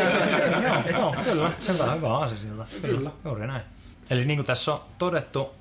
joo, 0.91 1.15
kyllä. 1.31 1.51
Hyvä, 1.67 1.95
hyvä 1.95 2.17
asia 2.17 2.37
siltä. 2.37 2.65
Kyllä. 2.81 2.95
kyllä. 2.97 3.11
Juuri 3.25 3.47
näin. 3.47 3.61
Eli 4.09 4.25
niin 4.25 4.37
kuin 4.37 4.45
tässä 4.45 4.73
on 4.73 4.81
todettu, 4.97 5.51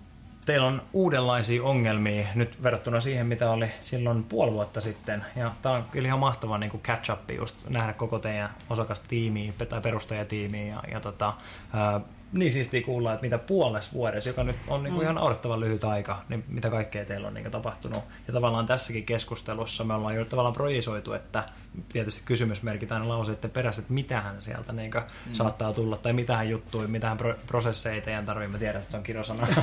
teillä 0.46 0.66
on 0.66 0.82
uudenlaisia 0.92 1.62
ongelmia 1.62 2.26
nyt 2.34 2.62
verrattuna 2.62 3.00
siihen, 3.00 3.26
mitä 3.26 3.50
oli 3.50 3.66
silloin 3.80 4.24
puoli 4.24 4.52
vuotta 4.52 4.80
sitten. 4.80 5.24
Ja 5.36 5.52
tämä 5.62 5.74
on 5.74 5.84
kyllä 5.84 6.06
ihan 6.06 6.18
mahtava 6.18 6.58
niin 6.58 6.70
kuin 6.70 6.82
catch 6.82 7.12
up 7.12 7.30
just 7.30 7.68
nähdä 7.68 7.92
koko 7.92 8.18
teidän 8.18 8.50
osakastiimiä 8.70 9.52
tai 9.68 9.80
perustajatiimiä 9.80 10.66
ja, 10.66 10.82
ja 10.90 11.00
tota, 11.00 11.34
niin 12.32 12.52
siistiä 12.52 12.82
kuulla, 12.82 13.12
että 13.12 13.22
mitä 13.22 13.38
puolessa 13.38 13.92
vuodessa, 13.92 14.30
joka 14.30 14.44
nyt 14.44 14.56
on 14.68 14.82
niin 14.82 14.92
kuin 14.92 15.00
mm. 15.00 15.02
ihan 15.02 15.14
naurettavan 15.14 15.60
lyhyt 15.60 15.84
aika, 15.84 16.22
niin 16.28 16.44
mitä 16.48 16.70
kaikkea 16.70 17.04
teillä 17.04 17.28
on 17.28 17.34
niin 17.34 17.44
kuin 17.44 17.52
tapahtunut. 17.52 18.04
Ja 18.26 18.32
tavallaan 18.32 18.66
tässäkin 18.66 19.04
keskustelussa 19.04 19.84
me 19.84 19.94
ollaan 19.94 20.14
jo 20.14 20.24
tavallaan 20.24 20.54
projisoitu, 20.54 21.12
että 21.12 21.44
tietysti 21.92 22.22
kysymysmerkit 22.24 22.92
aina 22.92 23.08
lauseiden 23.08 23.50
perässä, 23.50 23.82
että 23.82 23.92
mitähän 23.92 24.42
sieltä 24.42 24.72
niin 24.72 24.90
kuin 24.90 25.04
mm. 25.26 25.32
saattaa 25.32 25.72
tulla, 25.72 25.96
tai 25.96 26.12
mitähän 26.12 26.48
juttuja, 26.48 26.88
mitähän 26.88 27.16
pro- 27.16 27.38
prosesseja 27.46 28.00
teidän 28.00 28.26
tarvii. 28.26 28.48
Mä 28.48 28.58
tiedän, 28.58 28.80
että 28.80 28.90
se 28.90 28.96
on 28.96 29.02
kirosana. 29.02 29.46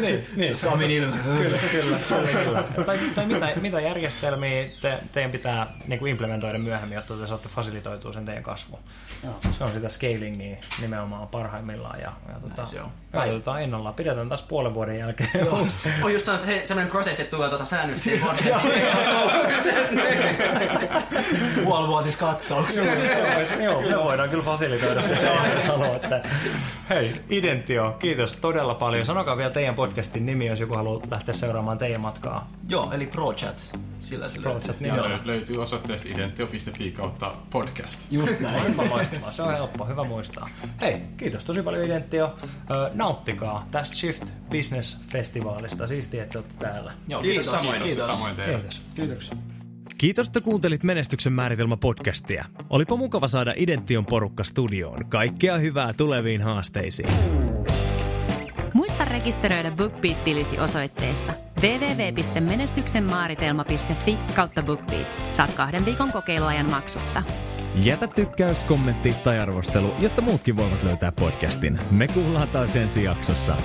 niin, 0.00 0.26
niin. 0.36 0.58
Sami 0.58 0.96
ilme. 0.96 1.16
kyllä, 1.24 1.58
kyllä, 1.70 1.98
kyllä, 2.08 2.44
kyllä. 2.44 2.84
Tai, 2.86 2.98
tai 3.14 3.26
mitä, 3.26 3.52
mitä 3.60 3.80
järjestelmiä 3.80 4.64
te, 4.82 4.98
teidän 5.12 5.30
pitää 5.30 5.66
niin 5.86 5.98
kuin 5.98 6.10
implementoida 6.10 6.58
myöhemmin, 6.58 6.96
jotta 6.96 7.14
te 7.14 7.26
saatte 7.26 7.48
fasilitoitua 7.48 8.12
sen 8.12 8.24
teidän 8.24 8.42
kasvu. 8.42 8.78
Se 9.58 9.64
on 9.64 9.72
sitä 9.72 9.88
scalingia 9.88 10.56
nimenomaan 10.80 11.28
parhaimmillaan. 11.28 12.00
Ja, 12.00 12.12
ja 12.28 12.34
tota, 12.40 12.66
se 12.66 12.80
on. 12.80 12.90
Katsotaan 13.12 13.62
innolla. 13.62 13.92
Pidetään 13.92 14.28
taas 14.28 14.42
puolen 14.42 14.74
vuoden 14.74 14.98
jälkeen. 14.98 15.48
on 16.02 16.12
just 16.12 16.24
sellaista, 16.24 16.46
hei, 16.46 16.66
sellainen 16.66 16.90
prosessi, 16.90 17.22
että 17.22 17.36
tulee 17.36 17.48
tuota 17.48 17.64
säännöllisesti 17.64 18.20
Puolivuotis 21.64 22.16
katsauksia. 22.16 22.92
Joo, 23.62 23.80
me 23.80 24.04
voidaan 24.04 24.28
kyllä 24.28 24.44
fasilitoida 24.44 25.02
sitä, 25.02 25.30
jos 25.54 25.64
haluatte. 25.64 26.22
Hei, 26.90 27.14
Identio, 27.30 27.96
kiitos 27.98 28.36
todella 28.36 28.74
paljon. 28.74 29.04
Sanokaa 29.04 29.36
vielä 29.36 29.50
teidän 29.50 29.74
podcastin 29.74 30.26
nimi, 30.26 30.46
jos 30.46 30.60
joku 30.60 30.74
haluaa 30.74 31.06
lähteä 31.10 31.34
seuraamaan 31.34 31.78
teidän 31.78 32.00
matkaa. 32.00 32.50
Joo, 32.68 32.92
eli 32.92 33.06
ProChat. 33.06 33.78
Sillä 34.00 34.28
se 34.28 34.42
löytyy. 34.42 34.74
Niin 34.80 34.94
ja 34.94 35.18
löytyy 35.24 35.62
osoitteesta 35.62 36.08
identio.fi 36.08 36.90
kautta 36.90 37.34
podcast. 37.50 38.00
Just 38.10 38.40
näin. 38.40 38.74
Loistavaa. 38.90 39.32
Se 39.32 39.42
on 39.42 39.52
helppo, 39.52 39.84
hyvä 39.84 40.04
muistaa. 40.04 40.48
Hei, 40.80 41.00
kiitos 41.16 41.44
tosi 41.44 41.62
paljon 41.62 41.84
Identio. 41.84 42.36
Nauttikaa 42.94 43.66
tästä 43.70 43.96
Shift 43.96 44.24
Business 44.50 44.98
Festivaalista. 45.08 45.86
Siistiä, 45.86 46.22
että 46.22 46.38
olette 46.38 46.54
täällä. 46.58 46.92
Joo, 47.08 47.22
kiitos. 47.22 47.46
Kiitos. 47.46 47.62
Samoin, 47.62 47.82
kiitos. 47.82 48.06
Samoin 48.06 48.36
teille. 48.36 48.58
Kiitos. 48.58 48.80
Kiitoksia. 48.94 49.36
Kiitos, 49.98 50.26
että 50.26 50.40
kuuntelit 50.40 50.82
Menestyksen 50.82 51.32
määritelmä 51.32 51.76
podcastia. 51.76 52.44
Olipa 52.70 52.96
mukava 52.96 53.28
saada 53.28 53.52
Idention 53.56 54.06
porukka 54.06 54.44
studioon. 54.44 55.08
Kaikkea 55.08 55.58
hyvää 55.58 55.92
tuleviin 55.92 56.42
haasteisiin. 56.42 57.08
Muista 58.72 59.04
rekisteröidä 59.04 59.70
BookBeat-tilisi 59.70 60.58
osoitteesta 60.58 61.32
www.menestyksenmaaritelma.fi 61.62 64.18
kautta 64.34 64.62
BookBeat. 64.62 65.18
Saat 65.30 65.54
kahden 65.54 65.84
viikon 65.84 66.12
kokeiluajan 66.12 66.70
maksutta. 66.70 67.22
Jätä 67.74 68.06
tykkäys, 68.06 68.64
kommentti 68.64 69.14
tai 69.24 69.38
arvostelu, 69.38 69.94
jotta 69.98 70.22
muutkin 70.22 70.56
voivat 70.56 70.82
löytää 70.82 71.12
podcastin. 71.12 71.78
Me 71.90 72.08
kuullaan 72.08 72.48
taas 72.48 72.76
ensi 72.76 73.04
jaksossa. 73.04 73.56